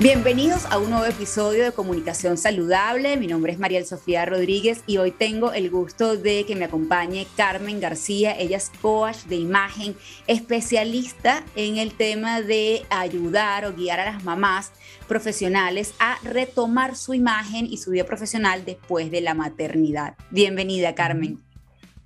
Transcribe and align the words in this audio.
Bienvenidos 0.00 0.64
a 0.70 0.78
un 0.78 0.90
nuevo 0.90 1.06
episodio 1.06 1.64
de 1.64 1.72
Comunicación 1.72 2.38
Saludable. 2.38 3.16
Mi 3.16 3.26
nombre 3.26 3.50
es 3.50 3.58
Mariel 3.58 3.84
Sofía 3.84 4.24
Rodríguez 4.26 4.84
y 4.86 4.98
hoy 4.98 5.10
tengo 5.10 5.52
el 5.52 5.70
gusto 5.70 6.16
de 6.16 6.46
que 6.46 6.54
me 6.54 6.66
acompañe 6.66 7.26
Carmen 7.36 7.80
García. 7.80 8.32
Ella 8.38 8.58
es 8.58 8.70
coach 8.80 9.24
de 9.24 9.34
imagen, 9.34 9.96
especialista 10.28 11.42
en 11.56 11.78
el 11.78 11.94
tema 11.94 12.42
de 12.42 12.82
ayudar 12.90 13.64
o 13.64 13.74
guiar 13.74 13.98
a 13.98 14.04
las 14.04 14.22
mamás 14.22 14.70
profesionales 15.08 15.92
a 15.98 16.16
retomar 16.22 16.94
su 16.94 17.12
imagen 17.12 17.66
y 17.66 17.78
su 17.78 17.90
vida 17.90 18.04
profesional 18.04 18.64
después 18.64 19.10
de 19.10 19.20
la 19.20 19.34
maternidad. 19.34 20.14
Bienvenida, 20.30 20.94
Carmen. 20.94 21.40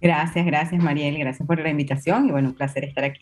Gracias, 0.01 0.47
gracias, 0.47 0.83
Mariel. 0.83 1.19
Gracias 1.19 1.47
por 1.47 1.61
la 1.61 1.69
invitación 1.69 2.27
y 2.27 2.31
bueno, 2.31 2.49
un 2.49 2.55
placer 2.55 2.85
estar 2.85 3.05
aquí. 3.05 3.21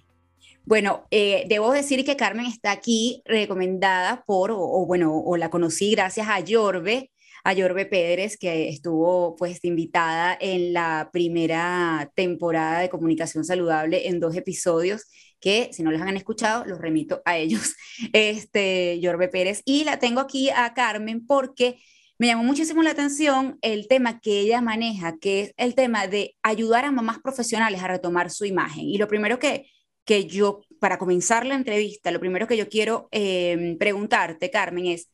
Bueno, 0.70 1.08
eh, 1.10 1.46
debo 1.48 1.72
decir 1.72 2.04
que 2.04 2.14
Carmen 2.14 2.46
está 2.46 2.70
aquí 2.70 3.22
recomendada 3.24 4.22
por, 4.24 4.52
o, 4.52 4.86
bueno, 4.86 5.12
o 5.18 5.36
la 5.36 5.50
conocí 5.50 5.90
gracias 5.90 6.28
a 6.28 6.38
Yorbe, 6.38 7.10
a 7.42 7.52
Yorbe 7.54 7.86
Pérez, 7.86 8.36
que 8.38 8.68
estuvo 8.68 9.34
pues 9.34 9.58
invitada 9.64 10.38
en 10.40 10.72
la 10.72 11.10
primera 11.12 12.12
temporada 12.14 12.78
de 12.78 12.88
Comunicación 12.88 13.44
Saludable 13.44 14.06
en 14.06 14.20
dos 14.20 14.36
episodios 14.36 15.06
que 15.40 15.70
si 15.72 15.82
no 15.82 15.90
los 15.90 16.02
han 16.02 16.16
escuchado, 16.16 16.64
los 16.64 16.78
remito 16.78 17.20
a 17.24 17.36
ellos, 17.36 17.74
este, 18.12 19.00
Yorbe 19.00 19.26
Pérez. 19.26 19.62
Y 19.64 19.82
la 19.82 19.98
tengo 19.98 20.20
aquí 20.20 20.50
a 20.50 20.72
Carmen 20.72 21.26
porque 21.26 21.80
me 22.16 22.28
llamó 22.28 22.44
muchísimo 22.44 22.84
la 22.84 22.92
atención 22.92 23.58
el 23.62 23.88
tema 23.88 24.20
que 24.20 24.38
ella 24.38 24.60
maneja, 24.60 25.18
que 25.18 25.40
es 25.40 25.54
el 25.56 25.74
tema 25.74 26.06
de 26.06 26.36
ayudar 26.44 26.84
a 26.84 26.92
mamás 26.92 27.18
profesionales 27.18 27.82
a 27.82 27.88
retomar 27.88 28.30
su 28.30 28.44
imagen. 28.44 28.84
Y 28.84 28.98
lo 28.98 29.08
primero 29.08 29.40
que 29.40 29.66
que 30.10 30.26
yo, 30.26 30.62
para 30.80 30.98
comenzar 30.98 31.46
la 31.46 31.54
entrevista, 31.54 32.10
lo 32.10 32.18
primero 32.18 32.48
que 32.48 32.56
yo 32.56 32.68
quiero 32.68 33.06
em, 33.12 33.78
preguntarte, 33.78 34.50
Carmen, 34.50 34.86
es, 34.86 35.08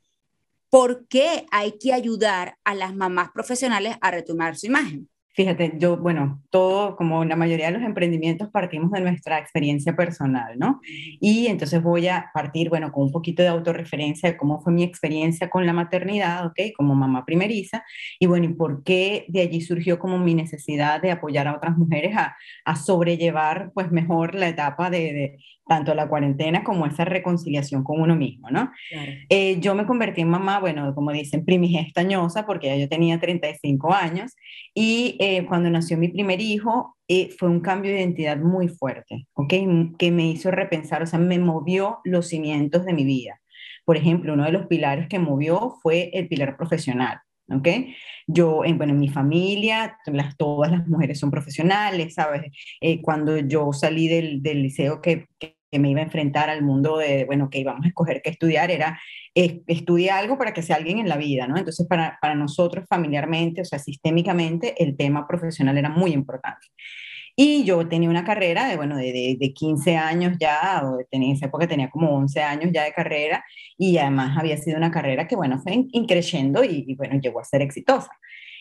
¿por 0.70 1.06
qué 1.06 1.44
hay 1.50 1.76
que 1.76 1.92
ayudar 1.92 2.56
a 2.64 2.74
las 2.74 2.96
mamás 2.96 3.30
profesionales 3.30 3.98
a 4.00 4.10
retomar 4.10 4.56
su 4.56 4.64
imagen? 4.68 5.10
Fíjate, 5.36 5.74
yo, 5.76 5.98
bueno, 5.98 6.42
todo, 6.48 6.96
como 6.96 7.22
la 7.26 7.36
mayoría 7.36 7.66
de 7.66 7.72
los 7.72 7.82
emprendimientos, 7.82 8.48
partimos 8.48 8.90
de 8.90 9.02
nuestra 9.02 9.38
experiencia 9.38 9.94
personal, 9.94 10.58
¿no? 10.58 10.80
Y 11.20 11.48
entonces 11.48 11.82
voy 11.82 12.08
a 12.08 12.30
partir, 12.32 12.70
bueno, 12.70 12.90
con 12.90 13.04
un 13.04 13.12
poquito 13.12 13.42
de 13.42 13.48
autorreferencia 13.48 14.30
de 14.30 14.38
cómo 14.38 14.62
fue 14.62 14.72
mi 14.72 14.82
experiencia 14.82 15.50
con 15.50 15.66
la 15.66 15.74
maternidad, 15.74 16.46
¿ok? 16.46 16.72
Como 16.74 16.94
mamá 16.94 17.26
primeriza, 17.26 17.84
y 18.18 18.24
bueno, 18.26 18.46
y 18.46 18.54
por 18.54 18.82
qué 18.82 19.26
de 19.28 19.42
allí 19.42 19.60
surgió 19.60 19.98
como 19.98 20.18
mi 20.18 20.34
necesidad 20.34 21.02
de 21.02 21.10
apoyar 21.10 21.48
a 21.48 21.56
otras 21.56 21.76
mujeres 21.76 22.16
a, 22.16 22.34
a 22.64 22.76
sobrellevar, 22.76 23.72
pues, 23.74 23.92
mejor 23.92 24.34
la 24.34 24.48
etapa 24.48 24.88
de, 24.88 25.12
de, 25.12 25.38
tanto 25.66 25.94
la 25.94 26.08
cuarentena 26.08 26.62
como 26.62 26.86
esa 26.86 27.04
reconciliación 27.04 27.82
con 27.82 28.00
uno 28.00 28.14
mismo, 28.14 28.50
¿no? 28.50 28.70
Eh, 29.28 29.58
yo 29.60 29.74
me 29.74 29.86
convertí 29.86 30.20
en 30.20 30.28
mamá, 30.28 30.60
bueno, 30.60 30.94
como 30.94 31.12
dicen, 31.12 31.44
primigestañosa, 31.44 32.46
porque 32.46 32.68
ya 32.68 32.76
yo 32.76 32.88
tenía 32.88 33.18
35 33.18 33.92
años, 33.92 34.36
y 34.74 35.16
eh, 35.18 35.44
cuando 35.46 35.68
nació 35.68 35.98
mi 35.98 36.08
primer 36.08 36.40
hijo, 36.40 36.96
eh, 37.08 37.30
fue 37.36 37.48
un 37.48 37.60
cambio 37.60 37.90
de 37.90 37.98
identidad 37.98 38.38
muy 38.38 38.68
fuerte, 38.68 39.26
¿ok? 39.34 39.54
Que 39.98 40.10
me 40.10 40.28
hizo 40.28 40.50
repensar, 40.50 41.02
o 41.02 41.06
sea, 41.06 41.18
me 41.18 41.38
movió 41.38 41.98
los 42.04 42.28
cimientos 42.28 42.84
de 42.84 42.92
mi 42.92 43.04
vida. 43.04 43.40
Por 43.84 43.96
ejemplo, 43.96 44.34
uno 44.34 44.44
de 44.44 44.52
los 44.52 44.66
pilares 44.66 45.08
que 45.08 45.18
movió 45.18 45.76
fue 45.82 46.10
el 46.12 46.28
pilar 46.28 46.56
profesional. 46.56 47.20
¿ok? 47.48 47.68
Yo, 48.26 48.64
en, 48.64 48.76
bueno, 48.76 48.92
en 48.92 48.98
mi 48.98 49.08
familia, 49.08 49.96
las, 50.06 50.36
todas 50.36 50.72
las 50.72 50.88
mujeres 50.88 51.20
son 51.20 51.30
profesionales, 51.30 52.14
¿sabes? 52.14 52.50
cuando 53.02 53.38
yo 53.38 53.72
salí 53.72 54.08
del, 54.08 54.42
del 54.42 54.62
liceo 54.64 55.00
que, 55.00 55.26
que, 55.38 55.55
que 55.76 55.80
me 55.80 55.90
iba 55.90 56.00
a 56.00 56.04
enfrentar 56.04 56.48
al 56.48 56.62
mundo 56.62 56.96
de, 56.96 57.26
bueno, 57.26 57.50
que 57.50 57.58
íbamos 57.58 57.84
a 57.84 57.88
escoger 57.88 58.22
qué 58.22 58.30
estudiar, 58.30 58.70
era 58.70 58.98
eh, 59.34 59.60
estudiar 59.66 60.18
algo 60.20 60.38
para 60.38 60.54
que 60.54 60.62
sea 60.62 60.76
alguien 60.76 60.98
en 60.98 61.08
la 61.08 61.18
vida, 61.18 61.46
¿no? 61.46 61.58
Entonces, 61.58 61.86
para, 61.86 62.18
para 62.22 62.34
nosotros 62.34 62.86
familiarmente, 62.88 63.60
o 63.60 63.64
sea, 63.66 63.78
sistémicamente, 63.78 64.82
el 64.82 64.96
tema 64.96 65.28
profesional 65.28 65.76
era 65.76 65.90
muy 65.90 66.12
importante. 66.12 66.68
Y 67.36 67.64
yo 67.64 67.86
tenía 67.86 68.08
una 68.08 68.24
carrera 68.24 68.66
de, 68.66 68.76
bueno, 68.76 68.96
de, 68.96 69.36
de, 69.38 69.52
15 69.52 69.98
años 69.98 70.38
ya, 70.40 70.80
o 70.82 70.98
en 71.10 71.22
esa 71.24 71.46
época 71.46 71.68
tenía 71.68 71.90
como 71.90 72.16
11 72.16 72.40
años 72.40 72.70
ya 72.72 72.84
de 72.84 72.92
carrera, 72.94 73.44
y 73.76 73.98
además 73.98 74.38
había 74.38 74.56
sido 74.56 74.78
una 74.78 74.90
carrera 74.90 75.28
que, 75.28 75.36
bueno, 75.36 75.60
fue 75.60 75.84
increciendo 75.92 76.64
y, 76.64 76.86
y, 76.88 76.94
bueno, 76.94 77.20
llegó 77.20 77.40
a 77.40 77.44
ser 77.44 77.60
exitosa. 77.60 78.10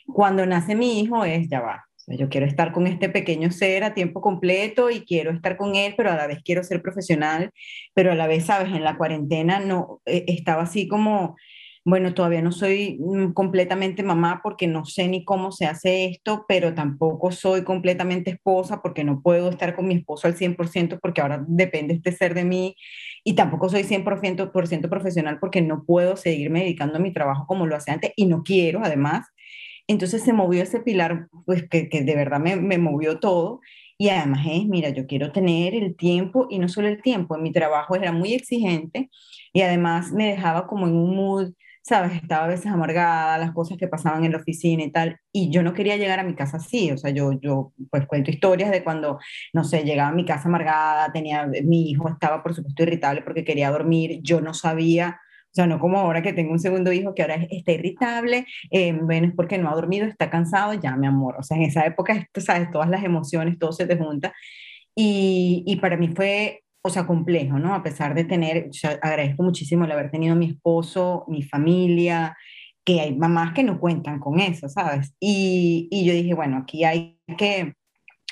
Cuando 0.06 0.46
nace 0.46 0.76
mi 0.76 1.00
hijo 1.00 1.24
es, 1.24 1.48
ya 1.48 1.62
va, 1.62 1.86
yo 2.08 2.30
quiero 2.30 2.46
estar 2.46 2.72
con 2.72 2.88
este 2.88 3.10
pequeño 3.10 3.52
ser 3.52 3.84
a 3.84 3.94
tiempo 3.94 4.22
completo 4.22 4.90
y 4.90 5.02
quiero 5.02 5.32
estar 5.32 5.58
con 5.58 5.76
él, 5.76 5.94
pero 5.98 6.12
a 6.12 6.16
la 6.16 6.28
vez 6.28 6.40
quiero 6.44 6.64
ser 6.64 6.82
profesional, 6.82 7.52
pero 7.94 8.12
a 8.12 8.16
la 8.16 8.28
vez, 8.28 8.46
sabes, 8.46 8.74
en 8.74 8.84
la 8.84 8.98
cuarentena 8.98 9.60
no 9.60 10.02
eh, 10.06 10.26
estaba 10.28 10.64
así 10.64 10.88
como, 10.88 11.36
bueno, 11.84 12.14
todavía 12.14 12.42
no 12.42 12.52
soy 12.52 12.98
mm, 13.00 13.34
completamente 13.34 14.04
mamá 14.04 14.42
porque 14.44 14.68
no 14.68 14.86
sé 14.86 15.08
ni 15.08 15.24
cómo 15.26 15.52
se 15.52 15.66
hace 15.66 16.06
esto, 16.06 16.46
pero 16.48 16.74
tampoco 16.74 17.32
soy 17.32 17.64
completamente 17.64 18.32
esposa 18.32 18.82
porque 18.82 19.04
no 19.04 19.22
puedo 19.22 19.50
estar 19.50 19.76
con 19.76 19.88
mi 19.88 19.96
esposo 19.96 20.28
al 20.28 20.36
100% 20.36 21.00
porque 21.02 21.22
ahora 21.22 21.44
depende 21.48 21.96
este 21.96 22.12
ser 22.12 22.34
de 22.36 22.46
mí 22.46 22.76
y 23.24 23.34
tampoco 23.34 23.70
soy 23.70 23.84
100% 23.84 24.52
profesional 24.90 25.40
porque 25.40 25.62
no 25.62 25.84
puedo 25.86 26.16
seguirme 26.18 26.62
dedicando 26.62 26.98
a 26.98 27.02
mi 27.02 27.12
trabajo 27.12 27.46
como 27.48 27.66
lo 27.66 27.76
hacía 27.76 27.96
antes 27.96 28.12
y 28.16 28.26
no 28.28 28.44
quiero 28.44 28.82
además. 28.84 29.28
Entonces 29.88 30.24
se 30.24 30.34
movió 30.34 30.64
ese 30.64 30.80
pilar, 30.80 31.28
pues 31.46 31.68
que, 31.70 31.88
de 31.90 32.16
verdad 32.16 32.40
me, 32.40 32.56
me, 32.56 32.78
movió 32.78 33.20
todo. 33.20 33.62
Y 33.98 34.10
además 34.10 34.46
es, 34.50 34.66
mira, 34.66 34.90
yo 34.90 35.08
quiero 35.08 35.32
tener 35.32 35.76
el 35.76 35.96
tiempo 35.96 36.48
y 36.50 36.60
no 36.60 36.68
solo 36.68 36.88
el 36.88 37.02
tiempo, 37.02 37.36
en 37.36 37.44
mi 37.44 37.52
trabajo 37.54 37.96
era 37.96 38.12
muy 38.12 38.34
exigente 38.34 39.10
y 39.54 39.62
además 39.62 40.12
me 40.12 40.28
dejaba 40.28 40.68
como 40.68 40.86
en 40.88 40.96
un 40.96 41.16
mood, 41.16 41.54
sabes, 41.82 42.14
estaba 42.14 42.46
a 42.46 42.48
veces 42.48 42.66
amargada, 42.66 43.38
las 43.38 43.54
cosas 43.54 43.78
que 43.78 43.88
pasaban 43.88 44.26
en 44.26 44.34
la 44.34 44.40
oficina 44.40 44.84
y 44.84 44.92
tal, 44.92 45.18
y 45.32 45.50
yo 45.50 45.64
no 45.64 45.74
quería 45.74 45.96
llegar 45.98 46.20
a 46.20 46.24
mi 46.24 46.36
casa 46.36 46.58
así, 46.58 46.92
o 46.92 46.98
sea, 46.98 47.12
yo, 47.12 47.32
yo 47.40 47.72
pues 47.92 48.06
cuento 48.08 48.32
historias 48.32 48.72
de 48.72 48.84
cuando, 48.84 49.20
no 49.54 49.64
sé, 49.64 49.84
llegaba 49.84 50.10
a 50.10 50.14
mi 50.14 50.26
casa 50.26 50.50
amargada, 50.50 51.14
tenía, 51.14 51.48
mi 51.64 51.90
hijo 51.90 52.10
estaba 52.10 52.44
por 52.44 52.54
supuesto 52.54 52.84
irritable 52.84 53.22
porque 53.22 53.46
quería 53.46 53.72
dormir, 53.72 54.20
yo 54.24 54.42
no 54.42 54.54
sabía 54.54 55.22
o 55.56 55.62
sea, 55.62 55.68
no 55.68 55.80
como 55.80 55.98
ahora 55.98 56.22
que 56.22 56.34
tengo 56.34 56.52
un 56.52 56.60
segundo 56.60 56.92
hijo 56.92 57.16
que 57.16 57.22
ahora 57.22 57.36
está 57.50 57.72
irritable, 57.72 58.46
eh, 58.72 58.92
bueno, 58.92 59.28
es 59.28 59.34
porque 59.34 59.58
no 59.58 59.70
ha 59.70 59.74
dormido, 59.74 60.06
está 60.06 60.30
cansado, 60.30 60.74
ya, 60.74 60.98
mi 60.98 61.08
amor. 61.08 61.38
O 61.40 61.44
sea, 61.44 61.56
en 61.56 61.64
esa 61.64 61.86
época, 61.86 62.28
sabes, 62.36 62.70
todas 62.72 62.90
las 62.90 63.06
emociones, 63.06 63.58
todo 63.58 63.72
se 63.72 63.88
te 63.88 63.96
junta. 63.96 64.34
Y, 64.94 65.64
y 65.66 65.78
para 65.78 65.96
mí 65.96 66.10
fue, 66.10 66.64
o 66.82 66.90
sea, 66.90 67.08
complejo, 67.08 67.58
¿no? 67.58 67.74
A 67.74 67.84
pesar 67.84 68.16
de 68.16 68.26
tener, 68.26 68.70
agradezco 69.02 69.44
muchísimo 69.44 69.86
el 69.86 69.94
haber 69.94 70.12
tenido 70.12 70.34
a 70.34 70.36
mi 70.36 70.48
esposo, 70.48 71.24
mi 71.30 71.42
familia, 71.42 72.36
que 72.84 73.00
hay 73.00 73.16
mamás 73.16 73.54
que 73.54 73.64
no 73.64 73.80
cuentan 73.80 74.20
con 74.20 74.42
eso, 74.42 74.68
¿sabes? 74.68 75.16
Y, 75.22 75.88
y 75.90 76.04
yo 76.04 76.12
dije, 76.12 76.34
bueno, 76.34 76.58
aquí 76.58 76.84
hay 76.84 77.18
que, 77.38 77.76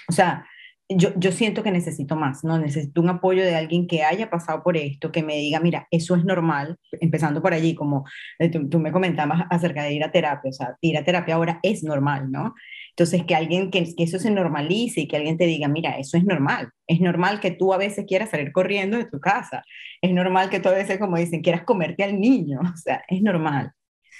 o 0.09 0.11
sea, 0.11 0.45
yo, 0.89 1.09
yo, 1.15 1.31
siento 1.31 1.63
que 1.63 1.71
necesito 1.71 2.15
más, 2.15 2.43
¿no? 2.43 2.57
Necesito 2.59 3.01
un 3.01 3.09
apoyo 3.09 3.43
de 3.43 3.55
alguien 3.55 3.87
que 3.87 4.03
haya 4.03 4.29
pasado 4.29 4.63
por 4.63 4.77
esto, 4.77 5.11
que 5.11 5.23
me 5.23 5.37
diga, 5.37 5.59
mira, 5.59 5.87
eso 5.91 6.15
es 6.15 6.25
normal, 6.25 6.77
empezando 6.99 7.41
por 7.41 7.53
allí, 7.53 7.73
como 7.73 8.05
eh, 8.39 8.49
tú, 8.49 8.79
me 8.79 8.91
comentabas 8.91 9.45
acerca 9.49 9.83
de 9.83 9.93
ir 9.93 10.03
a 10.03 10.11
terapia, 10.11 10.49
o 10.49 10.53
sea, 10.53 10.75
ir 10.81 10.97
a 10.97 11.03
terapia 11.03 11.35
ahora 11.35 11.59
es 11.63 11.83
normal, 11.83 12.31
¿no? 12.31 12.53
Entonces, 12.89 13.23
que 13.25 13.35
alguien, 13.35 13.71
que, 13.71 13.95
que 13.95 14.03
eso 14.03 14.19
se 14.19 14.29
normalice 14.29 15.01
y 15.01 15.07
que 15.07 15.17
alguien 15.17 15.37
te 15.37 15.45
diga, 15.45 15.67
mira, 15.67 15.97
eso 15.97 16.17
es 16.17 16.25
normal, 16.25 16.69
es 16.87 16.99
normal 17.01 17.39
que 17.39 17.51
tú 17.51 17.73
a 17.73 17.77
veces 17.77 18.05
quieras 18.07 18.29
salir 18.29 18.51
corriendo 18.51 18.97
de 18.97 19.05
tu 19.05 19.19
casa, 19.19 19.63
es 20.01 20.11
normal 20.11 20.49
que 20.49 20.59
tú 20.59 20.69
a 20.69 20.73
veces, 20.73 20.99
como 20.99 21.17
dicen, 21.17 21.41
quieras 21.41 21.63
comerte 21.63 22.03
al 22.03 22.19
niño, 22.19 22.59
o 22.73 22.77
sea, 22.77 23.03
es 23.07 23.21
normal. 23.21 23.71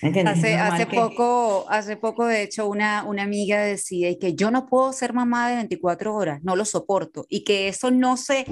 Hace, 0.04 0.56
hace 0.56 0.86
poco, 0.86 1.66
hace 1.70 1.98
poco, 1.98 2.26
de 2.26 2.44
hecho, 2.44 2.68
una, 2.68 3.04
una 3.04 3.24
amiga 3.24 3.62
decía 3.62 4.14
que 4.20 4.36
yo 4.36 4.52
no 4.52 4.66
puedo 4.66 4.92
ser 4.92 5.14
mamá 5.14 5.50
de 5.50 5.56
24 5.56 6.14
horas, 6.14 6.44
no 6.44 6.56
lo 6.56 6.66
soporto, 6.66 7.26
y 7.30 7.44
que 7.44 7.68
eso 7.70 7.90
no 7.90 8.18
se, 8.18 8.46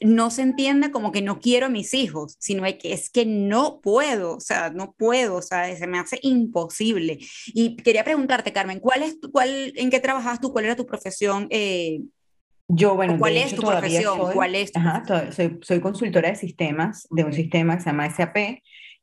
no 0.00 0.30
se 0.30 0.42
entienda 0.42 0.90
como 0.90 1.10
que 1.10 1.22
no 1.22 1.40
quiero 1.40 1.66
a 1.66 1.70
mis 1.70 1.94
hijos, 1.94 2.36
sino 2.38 2.64
que 2.78 2.92
es 2.92 3.10
que 3.10 3.24
no 3.24 3.80
puedo, 3.80 4.36
o 4.36 4.40
sea, 4.40 4.70
no 4.70 4.92
puedo, 4.92 5.36
o 5.36 5.42
sea, 5.42 5.74
se 5.74 5.86
me 5.86 5.98
hace 5.98 6.18
imposible. 6.22 7.18
Y 7.46 7.76
quería 7.76 8.04
preguntarte, 8.04 8.52
Carmen, 8.52 8.80
¿cuál 8.80 9.02
es, 9.02 9.16
cuál, 9.32 9.72
¿en 9.76 9.90
qué 9.90 10.00
trabajas 10.00 10.40
tú? 10.40 10.52
¿Cuál 10.52 10.66
era 10.66 10.76
tu 10.76 10.86
profesión? 10.86 11.46
Eh, 11.50 12.00
yo, 12.68 12.94
bueno, 12.94 13.18
¿cuál 13.18 13.36
es 13.36 13.54
tu 13.54 13.62
profesión? 13.62 14.18
Soy, 14.18 14.34
¿Cuál 14.34 14.54
es 14.54 14.72
tu 14.72 14.78
ajá, 14.78 15.32
soy, 15.32 15.58
soy, 15.62 15.80
consultora 15.80 16.30
de 16.30 16.36
sistemas, 16.36 17.06
de 17.10 17.24
un 17.24 17.32
sistema 17.32 17.76
que 17.76 17.82
se 17.82 17.90
llama 17.90 18.10
SAP, 18.10 18.36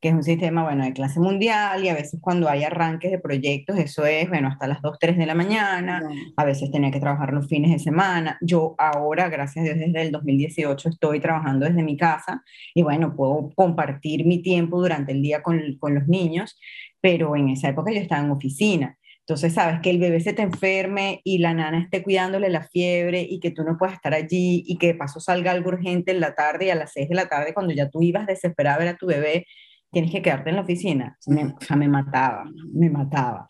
que 0.01 0.09
es 0.09 0.13
un 0.13 0.23
sistema, 0.23 0.63
bueno, 0.63 0.85
de 0.85 0.93
clase 0.93 1.19
mundial 1.19 1.83
y 1.83 1.89
a 1.89 1.93
veces 1.93 2.19
cuando 2.21 2.47
hay 2.49 2.63
arranques 2.63 3.11
de 3.11 3.19
proyectos, 3.19 3.77
eso 3.77 4.05
es, 4.05 4.29
bueno, 4.29 4.47
hasta 4.47 4.67
las 4.67 4.81
2, 4.81 4.97
3 4.99 5.17
de 5.17 5.25
la 5.25 5.35
mañana, 5.35 6.01
a 6.37 6.45
veces 6.45 6.71
tenía 6.71 6.91
que 6.91 6.99
trabajar 6.99 7.33
los 7.33 7.47
fines 7.47 7.71
de 7.71 7.79
semana. 7.79 8.37
Yo 8.41 8.75
ahora, 8.77 9.27
gracias 9.27 9.63
a 9.63 9.73
Dios, 9.73 9.79
desde 9.79 10.01
el 10.01 10.11
2018 10.11 10.89
estoy 10.89 11.19
trabajando 11.19 11.65
desde 11.65 11.83
mi 11.83 11.97
casa 11.97 12.43
y 12.73 12.81
bueno, 12.81 13.15
puedo 13.15 13.51
compartir 13.55 14.25
mi 14.25 14.41
tiempo 14.41 14.79
durante 14.79 15.11
el 15.11 15.21
día 15.21 15.43
con, 15.43 15.59
con 15.79 15.95
los 15.95 16.07
niños, 16.07 16.57
pero 17.01 17.35
en 17.35 17.49
esa 17.49 17.69
época 17.69 17.91
yo 17.91 17.99
estaba 17.99 18.23
en 18.23 18.31
oficina. 18.31 18.97
Entonces, 19.29 19.53
sabes, 19.53 19.79
que 19.81 19.91
el 19.91 19.99
bebé 19.99 20.21
se 20.21 20.33
te 20.33 20.41
enferme 20.41 21.21
y 21.23 21.37
la 21.37 21.53
nana 21.53 21.79
esté 21.83 22.01
cuidándole 22.01 22.49
la 22.49 22.63
fiebre 22.63 23.21
y 23.21 23.39
que 23.39 23.51
tú 23.51 23.63
no 23.63 23.77
puedas 23.77 23.93
estar 23.93 24.15
allí 24.15 24.63
y 24.65 24.77
que 24.79 24.87
de 24.87 24.95
paso 24.95 25.19
salga 25.19 25.51
algo 25.51 25.69
urgente 25.69 26.11
en 26.11 26.19
la 26.19 26.33
tarde 26.33 26.65
y 26.65 26.69
a 26.71 26.75
las 26.75 26.93
6 26.93 27.09
de 27.09 27.15
la 27.15 27.29
tarde 27.29 27.53
cuando 27.53 27.71
ya 27.71 27.91
tú 27.91 28.01
ibas 28.01 28.25
desesperada 28.25 28.77
a 28.77 28.79
ver 28.79 28.87
a 28.87 28.97
tu 28.97 29.05
bebé, 29.05 29.45
tienes 29.91 30.11
que 30.11 30.21
quedarte 30.21 30.49
en 30.49 30.55
la 30.55 30.61
oficina. 30.61 31.17
o 31.19 31.61
sea, 31.65 31.75
me 31.75 31.87
mataba, 31.89 32.45
me 32.73 32.89
mataba. 32.89 33.47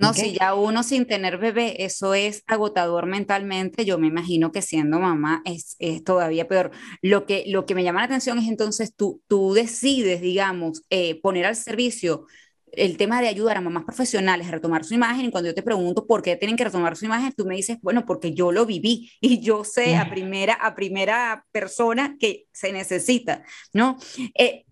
No, 0.00 0.14
si 0.14 0.32
ya 0.32 0.54
uno 0.54 0.82
sin 0.82 1.04
tener 1.04 1.36
bebé, 1.36 1.84
eso 1.84 2.14
es 2.14 2.42
agotador 2.46 3.04
mentalmente, 3.04 3.84
yo 3.84 3.98
me 3.98 4.06
imagino 4.06 4.50
que 4.50 4.62
siendo 4.62 4.98
mamá 4.98 5.42
es, 5.44 5.76
es 5.78 6.02
todavía 6.02 6.48
peor. 6.48 6.70
Lo 7.02 7.26
que, 7.26 7.44
lo 7.48 7.66
que 7.66 7.74
me 7.74 7.84
llama 7.84 8.00
la 8.00 8.06
atención 8.06 8.38
es 8.38 8.48
entonces 8.48 8.96
tú, 8.96 9.20
tú 9.28 9.52
decides, 9.52 10.22
digamos, 10.22 10.84
eh, 10.88 11.20
poner 11.20 11.44
al 11.44 11.54
servicio 11.54 12.24
el 12.72 12.96
tema 12.96 13.20
de 13.20 13.28
ayudar 13.28 13.56
a 13.56 13.60
mamás 13.60 13.84
profesionales 13.84 14.48
a 14.48 14.52
retomar 14.52 14.84
su 14.84 14.94
imagen 14.94 15.26
y 15.26 15.30
cuando 15.30 15.50
yo 15.50 15.54
te 15.54 15.62
pregunto 15.62 16.06
por 16.06 16.22
qué 16.22 16.36
tienen 16.36 16.56
que 16.56 16.64
retomar 16.64 16.96
su 16.96 17.04
imagen, 17.04 17.32
tú 17.36 17.44
me 17.44 17.56
dices, 17.56 17.78
bueno, 17.82 18.06
porque 18.06 18.32
yo 18.32 18.52
lo 18.52 18.66
viví 18.66 19.10
y 19.20 19.40
yo 19.40 19.64
sé 19.64 19.96
a 19.96 20.08
primera, 20.08 20.54
a 20.54 20.74
primera 20.74 21.44
persona 21.52 22.16
que 22.18 22.46
se 22.52 22.72
necesita, 22.72 23.42
¿no? 23.72 23.98
Eh, 24.34 24.64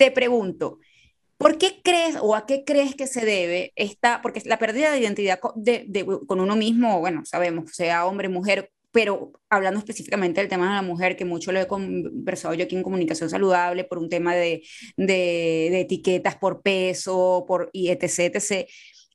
te 0.00 0.10
pregunto, 0.10 0.78
¿Por 1.36 1.56
qué 1.56 1.80
crees 1.82 2.16
o 2.20 2.34
a 2.34 2.44
qué 2.44 2.64
crees 2.66 2.94
que 2.94 3.06
se 3.06 3.24
debe 3.24 3.72
esta, 3.74 4.20
porque 4.20 4.42
la 4.44 4.58
pérdida 4.58 4.92
de 4.92 4.98
identidad 4.98 5.40
de, 5.54 6.04
con 6.26 6.38
uno 6.38 6.54
mismo, 6.54 7.00
bueno, 7.00 7.22
sabemos, 7.24 7.70
sea 7.72 8.04
hombre, 8.04 8.28
mujer, 8.28 8.70
pero 8.92 9.32
hablando 9.48 9.78
específicamente 9.78 10.42
del 10.42 10.50
tema 10.50 10.68
de 10.68 10.74
la 10.74 10.82
mujer, 10.82 11.16
que 11.16 11.24
mucho 11.24 11.50
lo 11.50 11.58
he 11.58 11.66
conversado 11.66 12.52
yo 12.52 12.64
aquí 12.64 12.76
en 12.76 12.82
comunicación 12.82 13.30
saludable 13.30 13.84
por 13.84 13.96
un 13.96 14.10
tema 14.10 14.34
de, 14.34 14.62
de, 14.98 15.80
etiquetas 15.80 16.36
por 16.36 16.60
peso, 16.60 17.46
por 17.48 17.70
y 17.72 17.88
etc, 17.88 18.34
etc, 18.34 18.68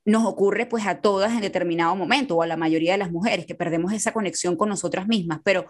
nos 0.03 0.25
ocurre 0.25 0.65
pues 0.65 0.87
a 0.87 1.01
todas 1.01 1.31
en 1.31 1.41
determinado 1.41 1.95
momento, 1.95 2.37
o 2.37 2.41
a 2.41 2.47
la 2.47 2.57
mayoría 2.57 2.93
de 2.93 2.97
las 2.97 3.11
mujeres, 3.11 3.45
que 3.45 3.53
perdemos 3.53 3.93
esa 3.93 4.13
conexión 4.13 4.55
con 4.55 4.69
nosotras 4.69 5.07
mismas. 5.07 5.41
Pero, 5.43 5.67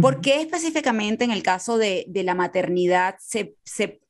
¿por 0.00 0.22
qué 0.22 0.40
específicamente 0.40 1.24
en 1.24 1.32
el 1.32 1.42
caso 1.42 1.76
de, 1.76 2.06
de 2.08 2.22
la 2.22 2.34
maternidad 2.34 3.16
se, 3.18 3.56
se, 3.62 4.00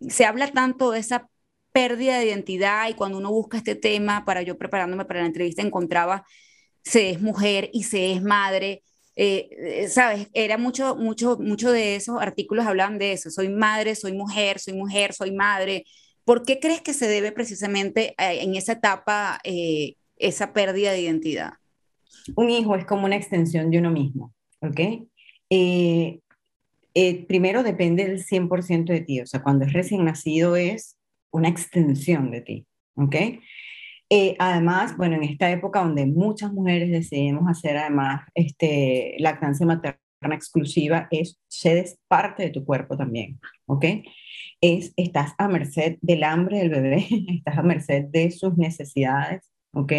se 0.00 0.24
habla 0.24 0.50
tanto 0.52 0.90
de 0.90 1.00
esa 1.00 1.28
pérdida 1.72 2.18
de 2.18 2.26
identidad 2.26 2.88
y 2.88 2.94
cuando 2.94 3.18
uno 3.18 3.30
busca 3.30 3.56
este 3.56 3.74
tema, 3.74 4.24
para 4.24 4.42
yo 4.42 4.56
preparándome 4.56 5.04
para 5.04 5.20
la 5.20 5.26
entrevista, 5.26 5.62
encontraba 5.62 6.24
se 6.84 7.10
es 7.10 7.20
mujer 7.20 7.70
y 7.72 7.84
se 7.84 8.12
es 8.12 8.22
madre. 8.22 8.82
Eh, 9.16 9.48
eh, 9.50 9.88
¿Sabes? 9.88 10.28
Era 10.34 10.58
mucho, 10.58 10.96
mucho, 10.96 11.38
mucho 11.38 11.72
de 11.72 11.96
esos 11.96 12.20
artículos 12.20 12.66
hablaban 12.66 12.98
de 12.98 13.12
eso. 13.12 13.30
Soy 13.30 13.48
madre, 13.48 13.94
soy 13.94 14.12
mujer, 14.12 14.58
soy 14.58 14.74
mujer, 14.74 15.12
soy 15.12 15.32
madre. 15.32 15.84
¿Por 16.24 16.44
qué 16.44 16.58
crees 16.58 16.80
que 16.80 16.94
se 16.94 17.08
debe 17.08 17.32
precisamente 17.32 18.14
eh, 18.18 18.42
en 18.42 18.54
esa 18.54 18.72
etapa 18.72 19.40
esa 20.16 20.52
pérdida 20.52 20.92
de 20.92 21.00
identidad? 21.00 21.54
Un 22.36 22.50
hijo 22.50 22.76
es 22.76 22.84
como 22.84 23.06
una 23.06 23.16
extensión 23.16 23.70
de 23.70 23.78
uno 23.78 23.90
mismo, 23.90 24.32
¿ok? 24.60 24.80
Primero 27.26 27.62
depende 27.62 28.06
del 28.06 28.24
100% 28.24 28.92
de 28.92 29.00
ti, 29.00 29.20
o 29.20 29.26
sea, 29.26 29.42
cuando 29.42 29.64
es 29.64 29.72
recién 29.72 30.04
nacido 30.04 30.56
es 30.56 30.96
una 31.30 31.48
extensión 31.48 32.30
de 32.30 32.40
ti, 32.40 32.66
¿ok? 32.94 33.16
Eh, 34.10 34.36
además, 34.38 34.96
bueno, 34.96 35.16
en 35.16 35.24
esta 35.24 35.50
época 35.50 35.80
donde 35.80 36.06
muchas 36.06 36.52
mujeres 36.52 36.90
decidimos 36.90 37.48
hacer 37.48 37.76
además 37.76 38.22
este, 38.34 39.16
lactancia 39.18 39.66
materna 39.66 39.98
exclusiva, 40.32 41.08
es, 41.10 41.40
cedes 41.48 41.98
parte 42.06 42.44
de 42.44 42.50
tu 42.50 42.64
cuerpo 42.64 42.96
también, 42.96 43.40
¿ok? 43.66 43.84
Es, 44.60 44.92
estás 44.96 45.32
a 45.38 45.48
merced 45.48 45.98
del 46.00 46.22
hambre 46.22 46.58
del 46.58 46.70
bebé, 46.70 47.06
estás 47.28 47.58
a 47.58 47.62
merced 47.62 48.04
de 48.04 48.30
sus 48.30 48.56
necesidades, 48.56 49.50
¿ok? 49.72 49.92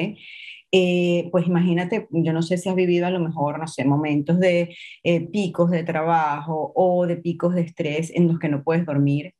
Eh, 0.77 1.29
pues 1.31 1.47
imagínate, 1.47 2.07
yo 2.11 2.33
no 2.33 2.41
sé 2.41 2.57
si 2.57 2.67
has 2.67 2.75
vivido 2.75 3.05
a 3.05 3.09
lo 3.09 3.21
mejor, 3.21 3.59
no 3.59 3.67
sé, 3.67 3.85
momentos 3.85 4.39
de 4.39 4.75
eh, 5.03 5.21
picos 5.31 5.71
de 5.71 5.83
trabajo 5.83 6.73
o 6.75 7.07
de 7.07 7.15
picos 7.15 7.55
de 7.55 7.61
estrés 7.61 8.11
en 8.13 8.27
los 8.27 8.39
que 8.39 8.49
no 8.49 8.63
puedes 8.63 8.85
dormir 8.85 9.33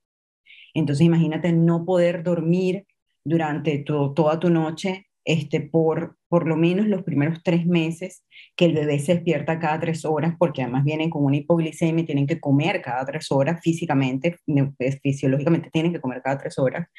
entonces 0.75 1.05
imagínate 1.05 1.51
no 1.53 1.85
poder 1.85 2.21
dormir 2.21 2.85
durante 3.23 3.79
toda 3.79 4.39
tu 4.39 4.51
noche 4.51 5.07
este, 5.23 5.61
por 5.61 6.17
por 6.27 6.47
lo 6.47 6.57
menos 6.57 6.87
los 6.87 7.03
primeros 7.03 7.41
tres 7.43 7.65
meses 7.65 8.25
que 8.57 8.65
el 8.65 8.73
bebé 8.73 8.99
se 8.99 9.15
despierta 9.15 9.57
cada 9.57 9.79
tres 9.79 10.03
horas, 10.03 10.35
porque 10.37 10.61
además 10.61 10.83
vienen 10.83 11.09
con 11.09 11.23
una 11.23 11.37
hipoglicemia 11.37 12.03
y 12.03 12.05
tienen 12.05 12.27
que 12.27 12.41
comer 12.41 12.81
cada 12.81 13.05
tres 13.05 13.31
horas 13.31 13.61
físicamente, 13.63 14.37
pues, 14.77 14.99
fisiológicamente 15.01 15.69
tienen 15.71 15.93
que 15.93 16.01
comer 16.01 16.21
cada 16.21 16.37
tres 16.37 16.59
horas. 16.59 16.89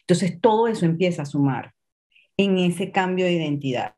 Entonces 0.00 0.40
todo 0.40 0.68
eso 0.68 0.86
empieza 0.86 1.22
a 1.22 1.26
sumar 1.26 1.72
en 2.38 2.56
ese 2.58 2.90
cambio 2.92 3.26
de 3.26 3.32
identidad. 3.32 3.94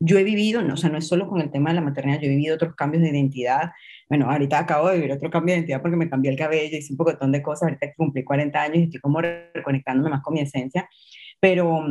Yo 0.00 0.18
he 0.18 0.24
vivido, 0.24 0.60
no, 0.62 0.74
o 0.74 0.76
sea, 0.76 0.90
no 0.90 0.98
es 0.98 1.06
solo 1.06 1.28
con 1.28 1.40
el 1.40 1.50
tema 1.50 1.70
de 1.70 1.76
la 1.76 1.80
maternidad, 1.80 2.20
yo 2.20 2.26
he 2.26 2.30
vivido 2.30 2.56
otros 2.56 2.74
cambios 2.74 3.02
de 3.02 3.10
identidad. 3.10 3.70
Bueno, 4.08 4.30
ahorita 4.30 4.58
acabo 4.58 4.88
de 4.88 4.96
vivir 4.96 5.12
otro 5.12 5.30
cambio 5.30 5.54
de 5.54 5.60
identidad 5.60 5.80
porque 5.80 5.96
me 5.96 6.10
cambié 6.10 6.32
el 6.32 6.36
cabello, 6.36 6.76
hice 6.76 6.92
un 6.92 6.98
montón 6.98 7.32
de 7.32 7.42
cosas, 7.42 7.62
ahorita 7.68 7.94
cumplí 7.96 8.24
40 8.24 8.60
años 8.60 8.76
y 8.78 8.82
estoy 8.82 9.00
como 9.00 9.20
reconectándome 9.20 10.10
más 10.10 10.22
con 10.22 10.34
mi 10.34 10.40
esencia. 10.40 10.88
Pero, 11.40 11.86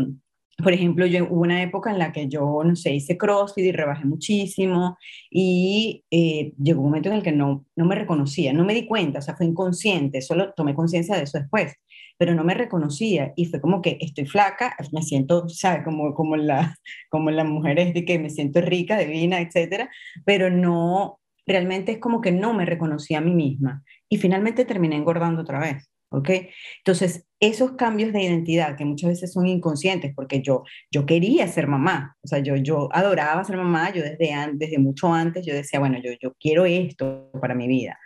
por 0.61 0.73
ejemplo, 0.73 1.05
yo 1.05 1.25
hubo 1.29 1.41
una 1.41 1.63
época 1.63 1.91
en 1.91 2.00
la 2.00 2.11
que 2.11 2.27
yo, 2.27 2.61
no 2.63 2.75
sé, 2.75 2.94
hice 2.94 3.17
crossfit 3.17 3.65
y 3.65 3.71
rebajé 3.71 4.05
muchísimo 4.05 4.97
y 5.31 6.03
eh, 6.11 6.53
llegó 6.61 6.81
un 6.81 6.88
momento 6.88 7.09
en 7.09 7.15
el 7.15 7.23
que 7.23 7.31
no, 7.31 7.65
no 7.75 7.85
me 7.85 7.95
reconocía, 7.95 8.53
no 8.53 8.65
me 8.65 8.73
di 8.73 8.85
cuenta, 8.85 9.19
o 9.19 9.21
sea, 9.21 9.35
fue 9.35 9.45
inconsciente, 9.45 10.21
solo 10.21 10.53
tomé 10.53 10.75
conciencia 10.75 11.15
de 11.15 11.23
eso 11.23 11.39
después 11.39 11.73
pero 12.18 12.36
no 12.36 12.44
me 12.44 12.54
reconocía 12.54 13.33
y 13.36 13.45
fue 13.45 13.62
como 13.62 13.81
que 13.81 13.98
estoy 14.01 14.25
flaca, 14.25 14.75
me 14.92 15.01
siento, 15.01 15.48
¿sabes? 15.50 15.83
Como, 15.83 16.13
como, 16.13 16.36
la, 16.36 16.75
como 17.10 17.31
las 17.31 17.48
mujeres 17.48 17.94
de 17.94 18.06
que 18.06 18.19
me 18.19 18.30
siento 18.30 18.62
rica, 18.62 18.98
divina, 18.98 19.42
etcétera, 19.42 19.89
pero 20.25 20.50
no, 20.50 21.19
realmente 21.45 21.94
es 21.94 21.98
como 22.00 22.21
que 22.21 22.31
no 22.31 22.54
me 22.54 22.65
reconocía 22.65 23.19
a 23.19 23.21
mí 23.21 23.33
misma 23.33 23.83
y 24.10 24.18
finalmente 24.18 24.65
terminé 24.65 24.95
engordando 24.95 25.42
otra 25.42 25.60
vez. 25.60 25.89
¿ok? 26.10 26.30
Entonces, 26.77 27.25
esos 27.39 27.71
cambios 27.71 28.13
de 28.13 28.21
identidad 28.21 28.77
que 28.77 28.86
muchas 28.86 29.10
veces 29.10 29.33
son 29.33 29.48
inconscientes, 29.48 30.13
porque 30.15 30.42
yo, 30.42 30.63
yo 30.92 31.07
quería 31.07 31.48
ser 31.48 31.68
mamá, 31.68 32.15
o 32.21 32.27
sea, 32.27 32.38
yo, 32.39 32.56
yo 32.56 32.88
adoraba 32.94 33.44
ser 33.44 33.57
mamá, 33.57 33.92
yo 33.92 34.04
desde, 34.04 34.31
desde 34.54 34.77
mucho 34.77 35.12
antes, 35.12 35.44
yo 35.44 35.56
decía, 35.56 35.80
bueno, 35.80 36.00
yo, 36.04 36.12
yo 36.21 36.33
quiero 36.39 36.65
esto 36.65 37.31
para 37.42 37.56
mi 37.56 37.68
vida 37.68 37.98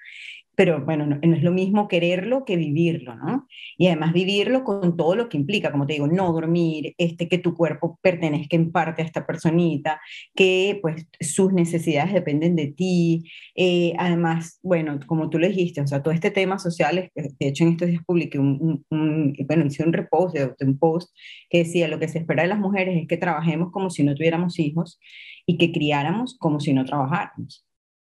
pero 0.57 0.83
bueno, 0.83 1.06
no, 1.06 1.19
es 1.21 1.44
lo 1.44 1.51
mismo 1.51 1.88
quererlo 1.88 2.44
que 2.44 2.56
vivirlo, 2.56 3.15
¿no? 3.15 3.48
Y 3.77 3.86
además 3.88 4.12
vivirlo 4.12 4.63
con 4.63 4.98
todo 4.98 5.15
lo 5.15 5.30
que 5.30 5.38
implica, 5.38 5.71
como 5.71 5.86
te 5.86 5.94
digo, 5.94 6.07
no 6.07 6.33
dormir, 6.33 6.95
este, 6.98 7.27
que 7.27 7.38
tu 7.38 7.54
cuerpo 7.54 8.00
pertenezca 8.01 8.56
en 8.56 8.71
parte 8.71 9.04
a 9.04 9.06
esta 9.06 9.27
personita, 9.27 10.01
que 10.36 10.80
pues 10.81 11.06
sus 11.19 11.54
necesidades 11.54 12.11
dependen 12.11 12.56
de 12.56 12.73
ti, 12.73 13.23
eh, 13.54 13.94
además, 13.99 14.59
bueno, 14.64 14.99
como 15.06 15.30
tú 15.30 15.37
lo 15.37 15.47
dijiste, 15.47 15.80
o 15.81 15.85
sea, 15.85 16.02
todo 16.02 16.11
este 16.11 16.31
tema 16.31 16.57
social, 16.57 17.11
de 17.14 17.47
hecho 17.47 17.64
en 17.64 17.73
estos 17.73 17.90
días 17.90 18.02
publiqué 18.04 18.40
un, 18.40 18.83
bueno, 18.90 19.66
hice 19.68 19.83
un 19.83 19.94
repost 19.94 20.35
un 20.61 20.80
post 20.80 21.16
que 21.52 21.59
decía, 21.59 21.87
lo 21.87 21.99
que 21.99 22.07
se 22.07 22.18
espera 22.18 22.42
de 22.42 22.49
las 22.49 22.59
mujeres 22.59 22.97
es 22.99 23.07
que 23.07 23.18
trabajemos 23.18 23.71
como 23.71 23.92
si 23.92 24.04
no 24.04 24.16
tuviéramos 24.16 24.57
hijos 24.57 24.99
y 25.45 25.59
que 25.59 25.71
criáramos 25.71 26.35
como 26.40 26.59
si 26.59 26.73
no 26.73 26.83
trabajáramos. 26.83 27.64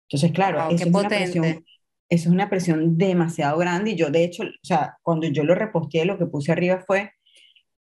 Entonces, 0.08 0.32
claro, 0.32 0.70
eso 0.70 0.86
es 0.88 0.94
una 0.94 1.10
presión 1.10 1.66
eso 2.10 2.30
es 2.30 2.34
una 2.34 2.50
presión 2.50 2.98
demasiado 2.98 3.58
grande 3.58 3.92
y 3.92 3.96
yo 3.96 4.10
de 4.10 4.24
hecho, 4.24 4.44
o 4.44 4.66
sea, 4.66 4.98
cuando 5.02 5.28
yo 5.28 5.44
lo 5.44 5.56
reposteé, 5.56 6.06
lo 6.06 6.18
que 6.18 6.26
puse 6.26 6.52
arriba 6.52 6.84
fue, 6.86 7.12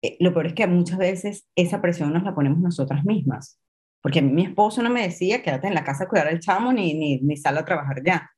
eh, 0.01 0.17
lo 0.19 0.33
peor 0.33 0.47
es 0.47 0.53
que 0.53 0.67
muchas 0.67 0.97
veces 0.97 1.47
esa 1.55 1.81
presión 1.81 2.13
nos 2.13 2.23
la 2.23 2.35
ponemos 2.35 2.59
nosotras 2.59 3.03
mismas, 3.05 3.59
porque 4.01 4.19
a 4.19 4.21
mí 4.21 4.31
mi 4.31 4.45
esposo 4.45 4.81
no 4.83 4.89
me 4.89 5.03
decía 5.03 5.43
quédate 5.43 5.67
en 5.67 5.73
la 5.73 5.83
casa 5.83 6.05
a 6.05 6.07
cuidar 6.07 6.27
al 6.27 6.39
chamo 6.39 6.71
ni, 6.73 6.93
ni, 6.93 7.19
ni 7.19 7.37
sal 7.37 7.57
a 7.57 7.65
trabajar 7.65 8.01
ya, 8.05 8.29